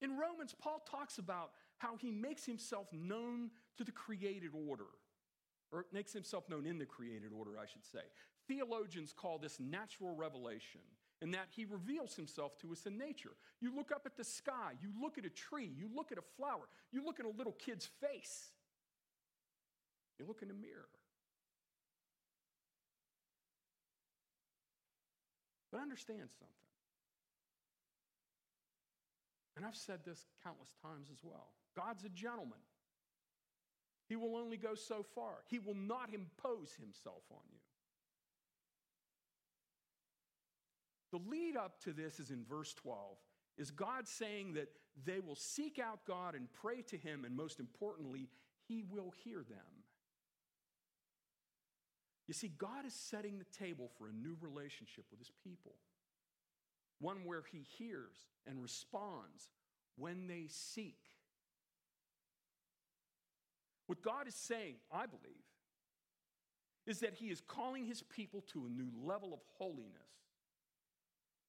In 0.00 0.16
Romans, 0.18 0.54
Paul 0.58 0.82
talks 0.90 1.18
about 1.18 1.50
how 1.78 1.96
he 1.96 2.10
makes 2.10 2.44
himself 2.44 2.86
known 2.92 3.50
to 3.76 3.84
the 3.84 3.92
created 3.92 4.50
order, 4.68 4.86
or 5.72 5.86
makes 5.92 6.12
himself 6.12 6.48
known 6.48 6.66
in 6.66 6.78
the 6.78 6.86
created 6.86 7.32
order, 7.32 7.52
I 7.58 7.66
should 7.66 7.84
say. 7.84 8.04
Theologians 8.46 9.12
call 9.12 9.38
this 9.38 9.58
natural 9.58 10.14
revelation, 10.14 10.80
in 11.22 11.30
that 11.32 11.48
he 11.50 11.64
reveals 11.64 12.14
himself 12.14 12.58
to 12.58 12.72
us 12.72 12.86
in 12.86 12.98
nature. 12.98 13.32
You 13.60 13.74
look 13.74 13.90
up 13.90 14.02
at 14.04 14.16
the 14.16 14.24
sky, 14.24 14.72
you 14.80 14.90
look 15.00 15.18
at 15.18 15.24
a 15.24 15.30
tree, 15.30 15.70
you 15.76 15.88
look 15.94 16.12
at 16.12 16.18
a 16.18 16.24
flower, 16.36 16.68
you 16.92 17.04
look 17.04 17.18
at 17.18 17.26
a 17.26 17.30
little 17.30 17.52
kid's 17.52 17.88
face, 18.00 18.50
you 20.18 20.26
look 20.26 20.42
in 20.42 20.50
a 20.50 20.54
mirror. 20.54 20.88
But 25.76 25.82
understand 25.82 26.30
something. 26.30 26.48
And 29.56 29.66
I've 29.66 29.76
said 29.76 30.00
this 30.06 30.24
countless 30.42 30.72
times 30.80 31.08
as 31.10 31.18
well 31.22 31.48
God's 31.76 32.04
a 32.04 32.08
gentleman. 32.08 32.58
He 34.08 34.16
will 34.16 34.36
only 34.36 34.56
go 34.56 34.74
so 34.74 35.04
far, 35.14 35.42
He 35.48 35.58
will 35.58 35.74
not 35.74 36.14
impose 36.14 36.72
Himself 36.80 37.24
on 37.30 37.42
you. 37.52 37.58
The 41.12 41.28
lead 41.28 41.58
up 41.58 41.78
to 41.82 41.92
this 41.92 42.20
is 42.20 42.30
in 42.30 42.42
verse 42.48 42.72
12. 42.72 43.18
Is 43.58 43.70
God 43.70 44.08
saying 44.08 44.54
that 44.54 44.68
they 45.04 45.20
will 45.20 45.36
seek 45.36 45.78
out 45.78 46.06
God 46.06 46.34
and 46.34 46.48
pray 46.54 46.80
to 46.82 46.96
Him, 46.96 47.26
and 47.26 47.36
most 47.36 47.60
importantly, 47.60 48.30
He 48.66 48.82
will 48.82 49.12
hear 49.24 49.44
them? 49.46 49.84
You 52.26 52.34
see, 52.34 52.48
God 52.48 52.84
is 52.84 52.94
setting 52.94 53.38
the 53.38 53.58
table 53.58 53.90
for 53.96 54.08
a 54.08 54.12
new 54.12 54.36
relationship 54.40 55.04
with 55.10 55.20
his 55.20 55.30
people, 55.44 55.74
one 57.00 57.24
where 57.24 57.42
he 57.50 57.64
hears 57.78 58.16
and 58.46 58.60
responds 58.60 59.50
when 59.96 60.26
they 60.26 60.46
seek. 60.48 60.98
What 63.86 64.02
God 64.02 64.26
is 64.26 64.34
saying, 64.34 64.76
I 64.92 65.06
believe, 65.06 65.44
is 66.86 67.00
that 67.00 67.14
he 67.14 67.26
is 67.26 67.40
calling 67.40 67.84
his 67.84 68.02
people 68.02 68.44
to 68.52 68.66
a 68.66 68.70
new 68.70 68.90
level 69.04 69.32
of 69.32 69.40
holiness, 69.58 70.10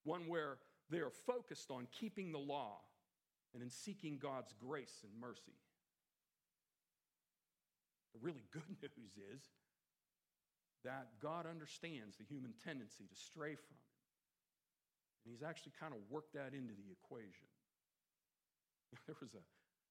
one 0.04 0.28
where 0.28 0.58
they 0.90 0.98
are 0.98 1.10
focused 1.26 1.70
on 1.70 1.86
keeping 1.90 2.30
the 2.30 2.38
law 2.38 2.78
and 3.52 3.62
in 3.62 3.70
seeking 3.70 4.18
God's 4.18 4.52
grace 4.52 5.02
and 5.02 5.12
mercy. 5.20 5.58
The 8.14 8.20
really 8.20 8.44
good 8.52 8.62
news 8.96 9.12
is 9.34 9.42
that 10.84 11.18
God 11.18 11.46
understands 11.46 12.16
the 12.16 12.24
human 12.24 12.54
tendency 12.62 13.04
to 13.08 13.16
stray 13.16 13.54
from 13.58 13.76
Him. 13.78 13.94
And 15.24 15.34
He's 15.34 15.42
actually 15.42 15.72
kind 15.78 15.92
of 15.92 16.00
worked 16.10 16.34
that 16.34 16.54
into 16.54 16.74
the 16.74 16.88
equation. 16.90 17.48
There 19.06 19.16
was 19.20 19.36
a, 19.36 19.44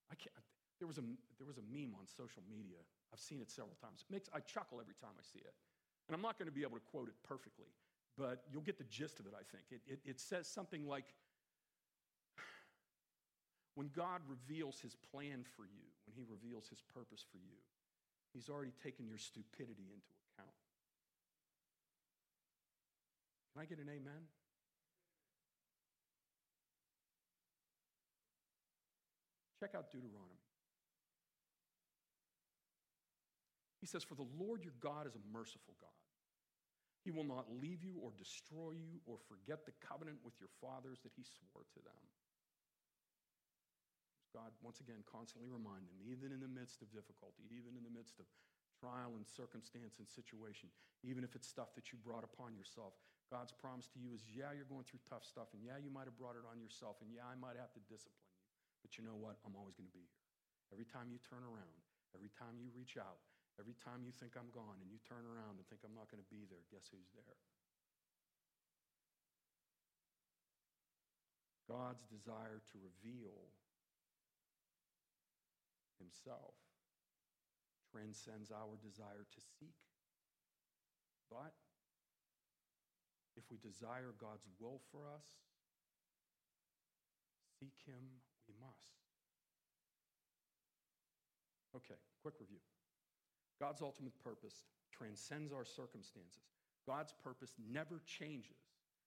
I 0.09 0.15
can't, 0.17 0.33
there 0.79 0.87
was 0.87 0.97
a, 0.97 1.05
there 1.37 1.45
was 1.45 1.61
a 1.61 1.65
meme 1.69 1.93
on 1.97 2.09
social 2.09 2.41
media. 2.49 2.81
I've 3.13 3.21
seen 3.21 3.41
it 3.41 3.49
several 3.49 3.77
times. 3.77 4.01
It 4.01 4.09
makes, 4.09 4.29
I 4.33 4.41
chuckle 4.41 4.81
every 4.81 4.97
time 4.97 5.13
I 5.13 5.21
see 5.21 5.41
it. 5.41 5.53
And 6.07 6.15
I'm 6.15 6.21
not 6.21 6.39
going 6.39 6.47
to 6.47 6.55
be 6.55 6.63
able 6.63 6.81
to 6.81 6.85
quote 6.89 7.09
it 7.09 7.17
perfectly, 7.21 7.69
but 8.17 8.41
you'll 8.49 8.65
get 8.65 8.77
the 8.77 8.89
gist 8.89 9.19
of 9.19 9.27
it, 9.27 9.33
I 9.35 9.43
think. 9.43 9.69
It, 9.69 9.81
it, 9.85 9.99
it 10.05 10.19
says 10.19 10.47
something 10.47 10.87
like, 10.87 11.13
when 13.75 13.89
God 13.93 14.21
reveals 14.25 14.79
his 14.79 14.95
plan 14.95 15.43
for 15.43 15.65
you, 15.65 15.85
when 16.05 16.15
he 16.15 16.23
reveals 16.25 16.69
his 16.69 16.81
purpose 16.81 17.25
for 17.29 17.37
you, 17.37 17.59
he's 18.33 18.49
already 18.49 18.73
taken 18.81 19.05
your 19.05 19.19
stupidity 19.19 19.91
into 19.91 20.09
Can 23.57 23.65
I 23.65 23.73
get 23.73 23.81
an 23.81 23.89
amen? 23.89 24.29
Check 29.57 29.73
out 29.73 29.89
Deuteronomy. 29.89 30.37
He 33.81 33.89
says, 33.89 34.05
For 34.05 34.13
the 34.13 34.29
Lord 34.37 34.61
your 34.61 34.77
God 34.77 35.09
is 35.09 35.17
a 35.17 35.23
merciful 35.33 35.73
God. 35.81 35.89
He 37.01 37.09
will 37.09 37.25
not 37.25 37.49
leave 37.49 37.81
you 37.81 37.97
or 37.97 38.13
destroy 38.13 38.77
you 38.77 39.01
or 39.09 39.17
forget 39.25 39.65
the 39.65 39.73
covenant 39.81 40.21
with 40.21 40.37
your 40.37 40.53
fathers 40.61 41.01
that 41.01 41.17
he 41.17 41.25
swore 41.25 41.65
to 41.73 41.81
them. 41.81 42.03
God, 44.37 44.53
once 44.61 44.85
again, 44.85 45.01
constantly 45.09 45.49
remind 45.49 45.89
them, 45.89 45.97
even 46.05 46.29
in 46.29 46.45
the 46.45 46.51
midst 46.51 46.85
of 46.85 46.93
difficulty, 46.93 47.49
even 47.49 47.73
in 47.73 47.81
the 47.81 47.89
midst 47.89 48.21
of 48.21 48.29
trial 48.77 49.17
and 49.17 49.25
circumstance 49.25 49.97
and 49.97 50.05
situation, 50.05 50.69
even 51.01 51.25
if 51.25 51.33
it's 51.33 51.49
stuff 51.49 51.73
that 51.73 51.89
you 51.89 51.97
brought 51.97 52.21
upon 52.21 52.53
yourself, 52.53 52.93
God's 53.27 53.51
promise 53.51 53.91
to 53.91 53.99
you 53.99 54.15
is, 54.15 54.23
yeah, 54.31 54.55
you're 54.55 54.69
going 54.71 54.87
through 54.87 55.03
tough 55.03 55.27
stuff, 55.27 55.51
and 55.51 55.59
yeah, 55.59 55.75
you 55.75 55.91
might 55.91 56.07
have 56.07 56.15
brought 56.15 56.39
it 56.39 56.47
on 56.47 56.63
yourself, 56.63 57.03
and 57.03 57.11
yeah, 57.11 57.27
I 57.27 57.35
might 57.35 57.59
have 57.59 57.75
to 57.75 57.81
discipline 57.91 58.23
you. 58.31 58.39
But 58.79 58.95
you 58.95 59.03
know 59.03 59.19
what? 59.19 59.35
I'm 59.43 59.55
always 59.59 59.75
going 59.75 59.91
to 59.91 59.95
be 59.95 60.07
here. 60.07 60.23
Every 60.71 60.87
time 60.87 61.11
you 61.11 61.19
turn 61.19 61.43
around, 61.43 61.79
every 62.15 62.31
time 62.31 62.55
you 62.55 62.71
reach 62.71 62.95
out, 62.95 63.19
every 63.59 63.75
time 63.75 64.07
you 64.07 64.15
think 64.15 64.39
I'm 64.39 64.51
gone 64.55 64.79
and 64.79 64.87
you 64.87 64.99
turn 65.03 65.27
around 65.27 65.59
and 65.59 65.65
think 65.67 65.83
I'm 65.83 65.95
not 65.95 66.07
going 66.07 66.23
to 66.23 66.31
be 66.31 66.47
there, 66.47 66.63
guess 66.71 66.87
who's 66.87 67.11
there? 67.11 67.39
God's 71.67 72.07
desire 72.07 72.63
to 72.63 72.75
reveal 72.79 73.51
himself 75.99 76.55
transcends 77.91 78.51
our 78.51 78.79
desire 78.79 79.27
to 79.27 79.39
seek. 79.59 79.75
But 81.27 81.55
if 83.37 83.43
we 83.49 83.57
desire 83.61 84.17
God's 84.19 84.45
will 84.59 84.81
for 84.91 85.07
us, 85.07 85.23
seek 87.59 87.77
him 87.85 88.01
we 88.47 88.55
must. 88.59 88.97
Okay, 91.75 91.99
quick 92.21 92.35
review. 92.39 92.59
God's 93.59 93.81
ultimate 93.81 94.17
purpose 94.23 94.65
transcends 94.91 95.53
our 95.53 95.65
circumstances. 95.65 96.49
God's 96.85 97.13
purpose 97.23 97.53
never 97.71 98.01
changes, 98.05 98.57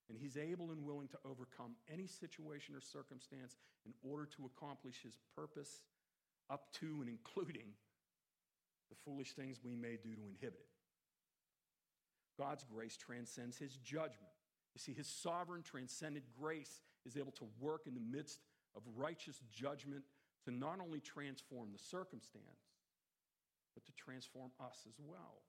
and 0.09 0.19
He's 0.19 0.37
able 0.37 0.71
and 0.71 0.85
willing 0.85 1.09
to 1.09 1.19
overcome 1.25 1.75
any 1.93 2.07
situation 2.07 2.75
or 2.75 2.81
circumstance 2.81 3.57
in 3.87 3.93
order 4.03 4.27
to 4.37 4.47
accomplish 4.47 4.97
His 5.03 5.17
purpose, 5.35 5.83
up 6.51 6.73
to 6.81 7.01
and 7.01 7.09
including 7.09 7.73
the 8.91 8.97
foolish 9.05 9.33
things 9.33 9.61
we 9.65 9.75
may 9.75 9.97
do 9.97 10.15
to 10.15 10.23
inhibit 10.27 10.61
it. 10.61 10.80
God's 12.41 12.65
grace 12.65 12.97
transcends 12.97 13.59
His 13.59 13.77
judgment. 13.77 14.33
You 14.75 14.81
see, 14.81 14.95
His 14.95 15.07
sovereign, 15.07 15.63
transcendent 15.63 16.25
grace 16.41 16.81
is 17.05 17.19
able 17.19 17.33
to 17.33 17.45
work 17.61 17.83
in 17.87 17.95
the 17.95 18.01
midst 18.01 18.41
of 18.75 18.83
righteous 18.97 19.41
judgment 19.53 20.05
to 20.47 20.51
not 20.51 20.79
only 20.83 21.01
transform 21.01 21.69
the 21.71 21.79
circumstance, 21.79 22.73
but 23.75 23.85
to 23.85 23.93
transform 23.93 24.51
us 24.59 24.87
as 24.89 24.95
well. 24.99 25.43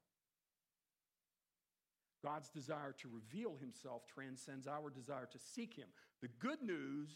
God's 2.23 2.49
desire 2.49 2.93
to 2.99 3.08
reveal 3.08 3.56
himself 3.60 4.04
transcends 4.06 4.67
our 4.67 4.89
desire 4.89 5.27
to 5.32 5.39
seek 5.39 5.73
him. 5.73 5.88
The 6.21 6.27
good 6.39 6.62
news, 6.62 7.10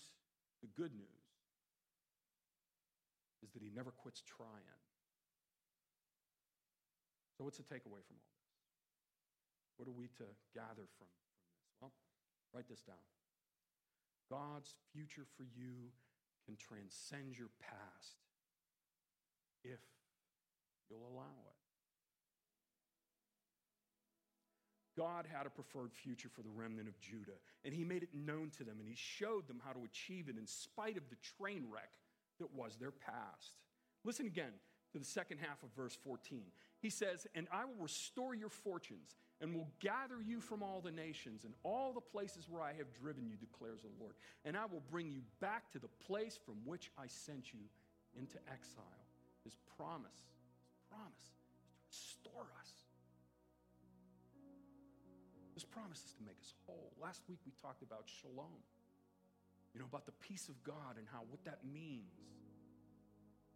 the 0.62 0.70
good 0.82 0.96
news, 0.96 1.26
is 3.44 3.52
that 3.52 3.62
he 3.62 3.70
never 3.76 3.92
quits 3.92 4.24
trying. 4.26 4.50
So, 7.38 7.44
what's 7.44 7.58
the 7.58 7.64
takeaway 7.64 8.02
from 8.08 8.16
all? 8.18 8.35
What 9.78 9.88
are 9.88 9.96
we 9.96 10.08
to 10.20 10.28
gather 10.54 10.88
from, 10.98 11.08
from 11.08 11.48
this? 11.48 11.82
Well, 11.82 11.92
write 12.54 12.70
this 12.70 12.82
down. 12.82 13.02
God's 14.30 14.74
future 14.94 15.26
for 15.38 15.44
you 15.44 15.92
can 16.46 16.56
transcend 16.56 17.38
your 17.38 17.50
past 17.60 18.18
if 19.64 19.80
you'll 20.90 21.08
allow 21.12 21.36
it. 21.48 21.56
God 24.98 25.26
had 25.30 25.46
a 25.46 25.50
preferred 25.50 25.92
future 25.94 26.30
for 26.30 26.42
the 26.42 26.50
remnant 26.50 26.88
of 26.88 27.00
Judah, 27.00 27.40
and 27.66 27.74
he 27.74 27.84
made 27.84 28.04
it 28.04 28.10
known 28.14 28.50
to 28.58 28.64
them, 28.64 28.78
and 28.80 28.88
he 28.88 28.96
showed 28.96 29.48
them 29.48 29.62
how 29.64 29.74
to 29.74 29.84
achieve 29.84 30.30
it 30.30 30.38
in 30.38 30.48
spite 30.48 30.96
of 30.96 31.10
the 31.10 31.18
train 31.38 31.66
wreck 31.70 31.92
that 32.40 32.54
was 32.54 32.78
their 32.78 32.92
past. 32.92 33.56
Listen 34.06 34.26
again 34.26 34.54
to 34.94 35.00
the 35.00 35.06
second 35.06 35.40
half 35.40 35.62
of 35.64 35.70
verse 35.76 35.98
14. 36.04 36.44
He 36.80 36.90
says, 36.90 37.28
And 37.36 37.48
I 37.52 37.66
will 37.66 37.82
restore 37.82 38.34
your 38.34 38.50
fortunes, 38.50 39.16
and 39.42 39.54
will 39.54 39.68
gather 39.80 40.22
you 40.26 40.40
from 40.40 40.64
all 40.64 40.82
the 40.82 40.92
nations 40.92 41.44
and 41.44 41.54
all 41.64 41.92
the 41.94 42.02
places 42.02 42.48
where 42.50 42.62
I 42.62 42.74
have 42.74 42.94
driven 42.94 43.28
you, 43.28 43.36
declares 43.36 43.82
the 43.82 43.92
Lord. 44.00 44.16
And 44.46 44.56
I 44.56 44.66
will 44.66 44.84
bring 44.90 45.12
you 45.12 45.22
back 45.42 45.72
to 45.74 45.80
the 45.80 45.90
place 46.08 46.40
from 46.46 46.56
which 46.64 46.90
I 46.98 47.08
sent 47.08 47.54
you 47.54 47.60
into 48.18 48.38
exile. 48.48 49.04
His 49.44 49.56
promise, 49.78 50.24
his 50.72 50.88
promise 50.90 51.20
is 51.20 51.32
to 51.36 51.76
restore 51.88 52.48
us. 52.60 52.72
This 55.54 55.64
promise 55.64 56.00
is 56.00 56.14
to 56.20 56.24
make 56.24 56.40
us 56.42 56.54
whole. 56.66 56.92
Last 57.02 57.24
week 57.30 57.40
we 57.46 57.52
talked 57.62 57.82
about 57.82 58.04
shalom. 58.08 58.64
You 59.74 59.80
know, 59.80 59.88
about 59.92 60.06
the 60.06 60.16
peace 60.24 60.48
of 60.48 60.56
God 60.64 60.96
and 60.98 61.06
how 61.12 61.24
what 61.30 61.44
that 61.44 61.60
means. 61.68 62.16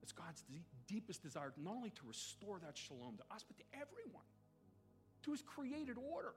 It's 0.01 0.11
God's 0.11 0.43
deepest 0.87 1.23
desire 1.23 1.53
not 1.57 1.75
only 1.75 1.91
to 1.91 2.01
restore 2.07 2.59
that 2.59 2.77
shalom 2.77 3.15
to 3.17 3.23
us, 3.33 3.43
but 3.47 3.57
to 3.57 3.63
everyone, 3.73 4.27
to 5.23 5.31
his 5.31 5.41
created 5.41 5.97
order. 5.97 6.33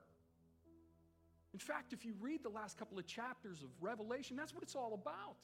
In 1.52 1.58
fact, 1.58 1.92
if 1.92 2.04
you 2.04 2.14
read 2.20 2.42
the 2.42 2.48
last 2.48 2.78
couple 2.78 2.98
of 2.98 3.06
chapters 3.06 3.62
of 3.62 3.68
Revelation, 3.80 4.36
that's 4.36 4.54
what 4.54 4.62
it's 4.62 4.74
all 4.74 4.94
about. 4.94 5.36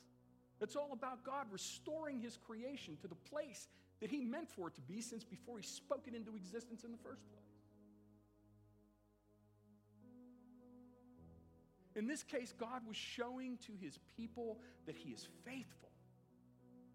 It's 0.60 0.74
all 0.74 0.90
about 0.92 1.22
God 1.22 1.46
restoring 1.50 2.20
his 2.20 2.36
creation 2.36 2.96
to 3.02 3.08
the 3.08 3.14
place 3.14 3.68
that 4.00 4.10
he 4.10 4.24
meant 4.24 4.48
for 4.48 4.68
it 4.68 4.74
to 4.74 4.80
be 4.80 5.00
since 5.00 5.24
before 5.24 5.58
he 5.58 5.64
spoke 5.64 6.04
it 6.06 6.14
into 6.14 6.34
existence 6.34 6.84
in 6.84 6.92
the 6.92 6.98
first 6.98 7.22
place. 7.30 7.44
In 11.94 12.06
this 12.06 12.22
case, 12.22 12.54
God 12.58 12.82
was 12.86 12.96
showing 12.96 13.58
to 13.66 13.72
his 13.80 13.98
people 14.16 14.58
that 14.86 14.96
he 14.96 15.10
is 15.10 15.26
faithful, 15.44 15.90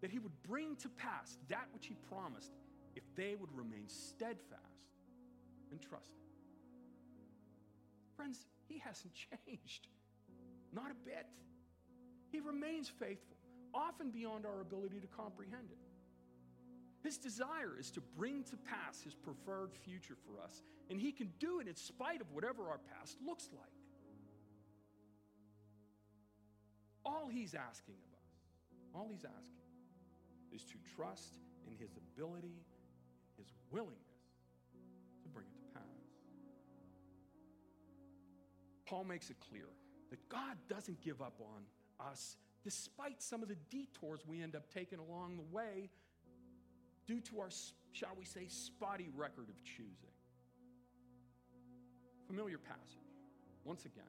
that 0.00 0.10
he 0.10 0.18
would 0.18 0.32
bring 0.42 0.76
to 0.76 0.88
pass 0.88 1.36
that 1.48 1.68
which 1.72 1.86
he 1.86 1.94
promised 2.08 2.52
if 2.96 3.02
they 3.14 3.34
would 3.38 3.54
remain 3.54 3.86
steadfast 3.86 4.62
and 5.70 5.80
trust 5.80 6.08
him. 6.08 6.23
Friends, 8.24 8.46
he 8.68 8.78
hasn't 8.78 9.12
changed, 9.46 9.88
not 10.72 10.90
a 10.90 10.94
bit. 11.04 11.26
He 12.32 12.40
remains 12.40 12.88
faithful, 12.88 13.36
often 13.74 14.10
beyond 14.10 14.46
our 14.46 14.62
ability 14.62 14.98
to 15.00 15.06
comprehend 15.08 15.68
it. 15.70 17.06
His 17.06 17.18
desire 17.18 17.76
is 17.78 17.90
to 17.90 18.00
bring 18.16 18.42
to 18.44 18.56
pass 18.56 19.02
his 19.02 19.14
preferred 19.14 19.72
future 19.84 20.16
for 20.24 20.42
us, 20.42 20.62
and 20.88 20.98
he 20.98 21.12
can 21.12 21.34
do 21.38 21.60
it 21.60 21.68
in 21.68 21.76
spite 21.76 22.22
of 22.22 22.32
whatever 22.32 22.62
our 22.70 22.80
past 22.96 23.18
looks 23.26 23.50
like. 23.52 23.68
All 27.04 27.28
he's 27.28 27.54
asking 27.54 27.96
of 27.96 28.18
us, 28.18 28.30
all 28.94 29.10
he's 29.12 29.26
asking, 29.26 29.68
is 30.50 30.64
to 30.64 30.76
trust 30.96 31.40
in 31.66 31.76
his 31.76 31.98
ability, 31.98 32.64
his 33.36 33.52
willingness 33.70 34.03
Paul 38.86 39.04
makes 39.04 39.30
it 39.30 39.36
clear 39.40 39.68
that 40.10 40.28
God 40.28 40.56
doesn't 40.68 41.00
give 41.00 41.20
up 41.20 41.40
on 41.40 42.08
us 42.08 42.36
despite 42.62 43.22
some 43.22 43.42
of 43.42 43.48
the 43.48 43.56
detours 43.70 44.20
we 44.26 44.42
end 44.42 44.56
up 44.56 44.72
taking 44.72 44.98
along 44.98 45.36
the 45.36 45.54
way 45.54 45.90
due 47.06 47.20
to 47.20 47.40
our, 47.40 47.50
shall 47.92 48.12
we 48.18 48.24
say, 48.24 48.46
spotty 48.48 49.08
record 49.14 49.48
of 49.48 49.62
choosing. 49.64 50.14
Familiar 52.26 52.58
passage, 52.58 53.12
once 53.64 53.84
again, 53.84 54.04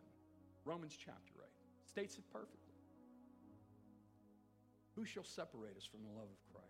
Romans 0.64 0.98
chapter 0.98 1.34
8, 1.44 1.50
states 1.90 2.18
it 2.18 2.24
perfectly. 2.32 2.60
Who 4.96 5.04
shall 5.04 5.26
separate 5.26 5.76
us 5.76 5.86
from 5.86 6.00
the 6.04 6.10
love 6.18 6.30
of 6.32 6.54
Christ? 6.54 6.66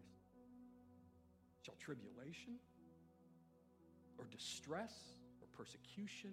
Shall 1.61 1.75
tribulation 1.79 2.55
or 4.17 4.25
distress 4.31 4.93
or 5.41 5.47
persecution 5.55 6.31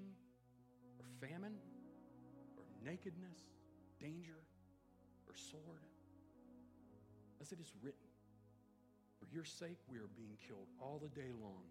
famine 1.22 1.54
or 2.58 2.66
nakedness, 2.82 3.38
danger 4.02 4.42
or 5.30 5.35
sword? 5.38 5.87
As 7.40 7.52
it 7.52 7.58
is 7.62 7.70
written, 7.82 8.11
for 9.18 9.26
your 9.30 9.44
sake 9.44 9.78
we 9.90 9.98
are 9.98 10.11
being 10.18 10.35
killed 10.46 10.66
all 10.82 10.98
the 10.98 11.11
day 11.14 11.30
long. 11.40 11.62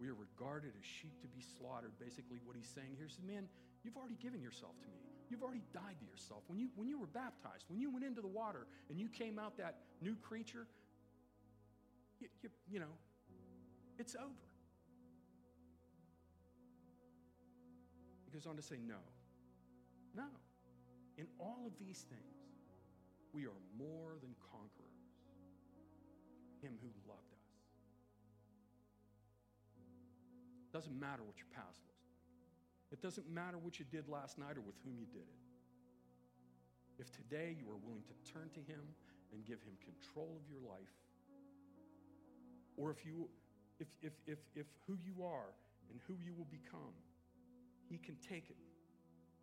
We 0.00 0.08
are 0.10 0.18
regarded 0.18 0.74
as 0.74 0.84
sheep 0.84 1.14
to 1.22 1.28
be 1.28 1.38
slaughtered. 1.58 1.94
Basically, 2.02 2.42
what 2.44 2.56
he's 2.56 2.70
saying 2.74 2.98
here 2.98 3.06
is, 3.06 3.18
man, 3.22 3.46
you've 3.82 3.96
already 3.96 4.18
given 4.18 4.42
yourself 4.42 4.74
to 4.82 4.88
me. 4.90 4.98
You've 5.30 5.42
already 5.42 5.62
died 5.72 5.96
to 5.98 6.06
yourself. 6.06 6.42
When 6.48 6.58
you, 6.58 6.68
when 6.74 6.88
you 6.88 6.98
were 6.98 7.06
baptized, 7.06 7.64
when 7.68 7.78
you 7.78 7.90
went 7.90 8.04
into 8.04 8.20
the 8.20 8.28
water 8.28 8.66
and 8.90 8.98
you 8.98 9.08
came 9.08 9.38
out 9.38 9.56
that 9.58 9.76
new 10.02 10.16
creature, 10.16 10.66
you, 12.20 12.28
you, 12.42 12.50
you 12.70 12.80
know, 12.80 12.94
it's 13.98 14.16
over. 14.16 14.53
Goes 18.34 18.46
on 18.46 18.56
to 18.56 18.62
say, 18.62 18.74
no. 18.82 18.98
No. 20.14 20.26
In 21.16 21.26
all 21.38 21.62
of 21.70 21.78
these 21.78 22.04
things, 22.10 22.50
we 23.32 23.46
are 23.46 23.60
more 23.78 24.18
than 24.20 24.34
conquerors. 24.50 25.06
Him 26.60 26.74
who 26.82 26.90
loved 27.06 27.30
us. 27.30 27.46
Doesn't 30.72 30.98
matter 30.98 31.22
what 31.22 31.38
your 31.38 31.46
past 31.54 31.78
looks 31.86 32.02
like. 32.02 32.98
it 32.98 33.00
doesn't 33.00 33.30
matter 33.30 33.58
what 33.58 33.78
you 33.78 33.86
did 33.90 34.08
last 34.08 34.38
night 34.38 34.58
or 34.58 34.62
with 34.66 34.74
whom 34.82 34.98
you 34.98 35.06
did 35.06 35.22
it. 35.22 35.42
If 36.98 37.10
today 37.14 37.54
you 37.54 37.70
are 37.70 37.78
willing 37.78 38.02
to 38.10 38.32
turn 38.32 38.50
to 38.54 38.60
Him 38.66 38.82
and 39.32 39.44
give 39.44 39.62
Him 39.62 39.78
control 39.78 40.34
of 40.34 40.46
your 40.50 40.62
life, 40.62 40.94
or 42.76 42.90
if 42.90 43.06
you 43.06 43.28
if 43.78 43.88
if 44.02 44.12
if 44.26 44.38
if 44.54 44.66
who 44.86 44.98
you 44.98 45.22
are 45.22 45.50
and 45.90 46.00
who 46.06 46.14
you 46.24 46.34
will 46.34 46.50
become, 46.50 46.94
he 47.88 47.98
can 47.98 48.16
take 48.16 48.50
it 48.50 48.56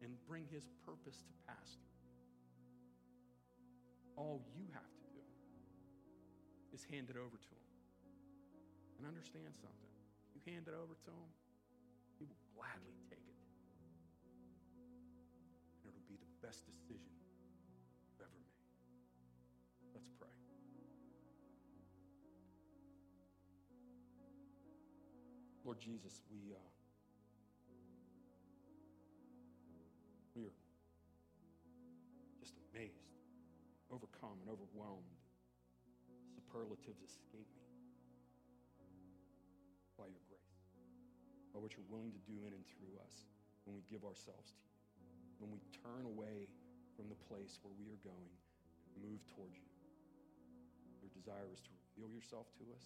and 0.02 0.18
bring 0.28 0.46
His 0.52 0.68
purpose 0.86 1.22
to 1.22 1.34
pass 1.46 1.78
through. 1.78 2.02
All 4.18 4.42
you 4.58 4.66
have 4.74 4.90
to 4.90 5.06
do 5.14 5.24
is 6.74 6.84
hand 6.90 7.10
it 7.10 7.18
over 7.18 7.38
to 7.38 7.52
Him. 7.54 7.70
And 8.98 9.08
understand 9.08 9.54
something. 9.54 9.94
You 10.34 10.42
hand 10.46 10.66
it 10.68 10.74
over 10.74 10.94
to 10.94 11.12
Him, 11.14 11.30
He 12.18 12.26
will 12.26 12.42
gladly 12.58 12.98
take 13.10 13.22
it. 13.22 13.40
And 15.82 15.94
it'll 15.94 16.10
be 16.10 16.18
the 16.18 16.32
best 16.46 16.66
decision 16.66 17.14
you've 18.10 18.26
ever 18.26 18.42
made. 18.42 18.66
Let's 19.94 20.10
pray. 20.18 20.34
Lord 25.64 25.80
Jesus, 25.80 26.22
we. 26.30 26.54
Uh, 26.54 26.81
we 30.36 30.48
are 30.48 30.56
just 32.40 32.56
amazed, 32.72 33.20
overcome, 33.92 34.40
and 34.42 34.50
overwhelmed. 34.50 35.20
Superlatives 36.32 37.04
escape 37.04 37.52
me 37.56 37.68
by 40.00 40.08
your 40.08 40.24
grace, 40.32 40.64
by 41.52 41.60
what 41.60 41.76
you're 41.76 41.92
willing 41.92 42.16
to 42.16 42.24
do 42.24 42.48
in 42.48 42.56
and 42.56 42.66
through 42.74 42.96
us 43.04 43.28
when 43.68 43.76
we 43.76 43.84
give 43.92 44.08
ourselves 44.08 44.56
to 44.56 44.64
you, 44.66 44.74
when 45.38 45.52
we 45.52 45.60
turn 45.84 46.08
away 46.08 46.48
from 46.96 47.12
the 47.12 47.20
place 47.28 47.60
where 47.62 47.76
we 47.76 47.92
are 47.92 48.02
going 48.02 48.34
and 48.96 49.04
move 49.04 49.22
towards 49.36 49.60
you. 49.60 49.70
Your 51.04 51.12
desire 51.14 51.52
is 51.52 51.62
to 51.68 51.72
reveal 51.92 52.10
yourself 52.10 52.48
to 52.58 52.66
us, 52.74 52.86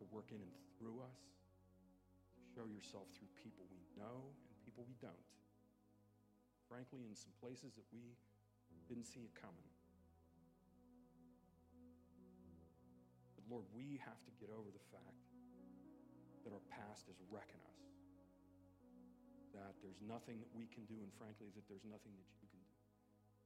to 0.00 0.04
work 0.08 0.32
in 0.32 0.40
and 0.40 0.54
through 0.78 1.04
us, 1.04 1.20
to 2.34 2.40
show 2.56 2.66
yourself 2.66 3.06
through 3.14 3.30
people 3.38 3.68
we 3.68 3.82
know 3.94 4.32
and 4.50 4.54
people 4.64 4.82
we 4.88 4.96
don't. 4.98 5.26
Frankly, 6.66 7.06
in 7.06 7.14
some 7.14 7.30
places 7.38 7.78
that 7.78 7.86
we 7.94 8.18
didn't 8.90 9.06
see 9.06 9.22
it 9.22 9.34
coming. 9.38 9.70
But 13.38 13.46
Lord, 13.46 13.66
we 13.70 14.02
have 14.02 14.18
to 14.26 14.32
get 14.42 14.50
over 14.50 14.70
the 14.70 14.86
fact 14.90 15.22
that 16.42 16.50
our 16.50 16.62
past 16.70 17.06
is 17.10 17.18
wrecking 17.30 17.62
us. 17.70 17.82
That 19.54 19.78
there's 19.82 20.02
nothing 20.02 20.42
that 20.42 20.50
we 20.54 20.66
can 20.70 20.84
do, 20.90 20.98
and 21.02 21.10
frankly, 21.14 21.54
that 21.54 21.66
there's 21.70 21.86
nothing 21.86 22.14
that 22.18 22.26
you 22.26 22.36
can 22.38 22.50
do. 22.50 22.62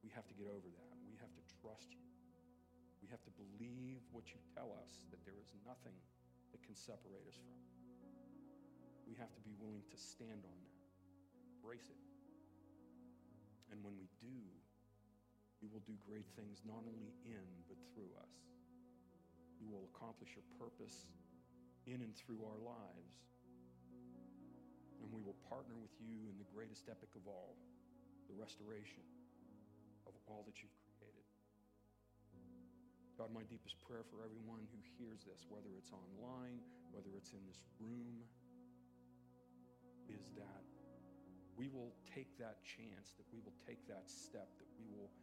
We 0.01 0.09
have 0.17 0.25
to 0.29 0.35
get 0.35 0.49
over 0.49 0.65
that. 0.65 0.93
We 1.05 1.17
have 1.21 1.31
to 1.33 1.43
trust 1.61 1.93
you. 1.93 2.03
We 3.01 3.07
have 3.09 3.21
to 3.25 3.33
believe 3.37 4.01
what 4.13 4.29
you 4.29 4.37
tell 4.53 4.73
us, 4.81 5.05
that 5.09 5.21
there 5.25 5.37
is 5.37 5.49
nothing 5.65 5.97
that 6.53 6.61
can 6.61 6.77
separate 6.77 7.25
us 7.25 7.37
from. 7.37 7.61
We 9.09 9.17
have 9.17 9.33
to 9.33 9.41
be 9.41 9.53
willing 9.57 9.85
to 9.89 9.97
stand 9.97 10.45
on 10.45 10.57
that, 10.61 10.77
embrace 11.57 11.89
it. 11.89 12.10
And 13.71 13.79
when 13.81 13.95
we 13.95 14.11
do, 14.19 14.37
you 15.63 15.71
will 15.71 15.83
do 15.87 15.95
great 16.03 16.27
things 16.35 16.59
not 16.67 16.83
only 16.83 17.15
in, 17.23 17.47
but 17.71 17.79
through 17.95 18.11
us. 18.19 18.35
You 19.63 19.71
will 19.71 19.87
accomplish 19.95 20.35
your 20.35 20.45
purpose 20.59 21.07
in 21.87 22.03
and 22.03 22.13
through 22.13 22.43
our 22.43 22.59
lives. 22.59 23.15
And 25.01 25.09
we 25.09 25.21
will 25.23 25.37
partner 25.49 25.77
with 25.79 25.93
you 26.01 26.29
in 26.29 26.35
the 26.37 26.49
greatest 26.53 26.89
epic 26.89 27.13
of 27.17 27.25
all, 27.25 27.57
the 28.29 28.37
restoration 28.37 29.05
of 30.05 30.13
all 30.25 30.43
that 30.45 30.57
you've 30.61 30.77
created. 30.97 31.25
God, 33.21 33.29
my 33.33 33.45
deepest 33.45 33.77
prayer 33.85 34.01
for 34.09 34.25
everyone 34.25 34.65
who 34.73 34.81
hears 34.97 35.21
this, 35.29 35.45
whether 35.45 35.69
it's 35.77 35.93
online, 35.93 36.57
whether 36.89 37.13
it's 37.13 37.37
in 37.37 37.43
this 37.45 37.61
room, 37.77 38.25
is 40.09 40.25
that 40.33 40.65
we 41.61 41.69
will 41.69 41.93
take 42.09 42.33
that 42.41 42.65
chance, 42.65 43.13
that 43.21 43.29
we 43.29 43.37
will 43.45 43.53
take 43.69 43.85
that 43.85 44.09
step, 44.09 44.49
that 44.57 44.73
we 44.81 44.89
will 44.89 45.13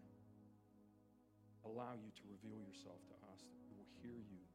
allow 1.67 1.99
you 1.99 2.15
to 2.15 2.31
reveal 2.31 2.63
yourself 2.63 3.03
to 3.11 3.17
us, 3.35 3.43
that 3.51 3.59
we 3.67 3.75
will 3.75 3.91
hear 3.99 4.15
you, 4.15 4.47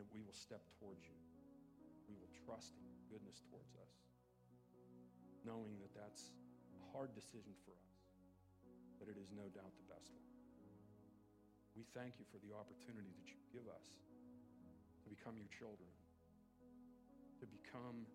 that 0.00 0.08
we 0.08 0.24
will 0.24 0.32
step 0.32 0.64
towards 0.80 1.04
you. 1.04 1.20
We 2.08 2.16
will 2.16 2.32
trust 2.48 2.80
in 2.80 2.88
your 2.88 3.04
goodness 3.12 3.44
towards 3.44 3.76
us, 3.76 3.92
knowing 5.44 5.76
that 5.84 5.92
that's 5.92 6.32
a 6.72 6.80
hard 6.96 7.12
decision 7.12 7.52
for 7.68 7.76
us, 7.76 7.92
but 8.96 9.12
it 9.12 9.20
is 9.20 9.28
no 9.28 9.52
doubt 9.52 9.76
the 9.76 9.84
best 9.84 10.08
one. 10.16 10.32
We 11.76 11.84
thank 11.92 12.16
you 12.16 12.24
for 12.32 12.40
the 12.40 12.56
opportunity 12.56 13.12
that 13.12 13.28
you 13.28 13.40
give 13.52 13.68
us 13.68 14.00
to 15.04 15.12
become 15.12 15.36
your 15.36 15.52
children, 15.52 15.92
to 17.44 17.44
become 17.44 18.08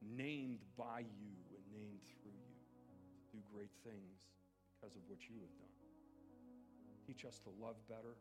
named 0.00 0.64
by 0.80 1.04
you 1.20 1.36
and 1.70 1.78
named 1.78 2.02
through 2.18 2.34
you, 2.34 2.58
to 3.22 3.24
do 3.30 3.38
great 3.54 3.70
things 3.86 4.18
because 4.74 4.98
of 4.98 5.02
what 5.06 5.22
you 5.30 5.38
have 5.38 5.54
done. 5.54 5.78
Teach 7.06 7.22
us 7.22 7.38
to 7.46 7.50
love 7.62 7.78
better. 7.86 8.18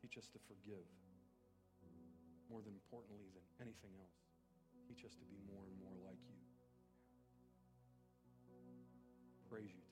Teach 0.00 0.16
us 0.16 0.28
to 0.32 0.40
forgive. 0.48 0.88
More 2.48 2.60
than 2.60 2.72
importantly 2.72 3.28
than 3.32 3.44
anything 3.60 3.92
else, 4.00 4.20
teach 4.88 5.04
us 5.04 5.12
to 5.16 5.24
be 5.28 5.36
more 5.48 5.64
and 5.64 5.76
more 5.80 5.96
like 6.04 6.20
you. 6.28 6.40
Praise 9.48 9.72
you. 9.72 9.83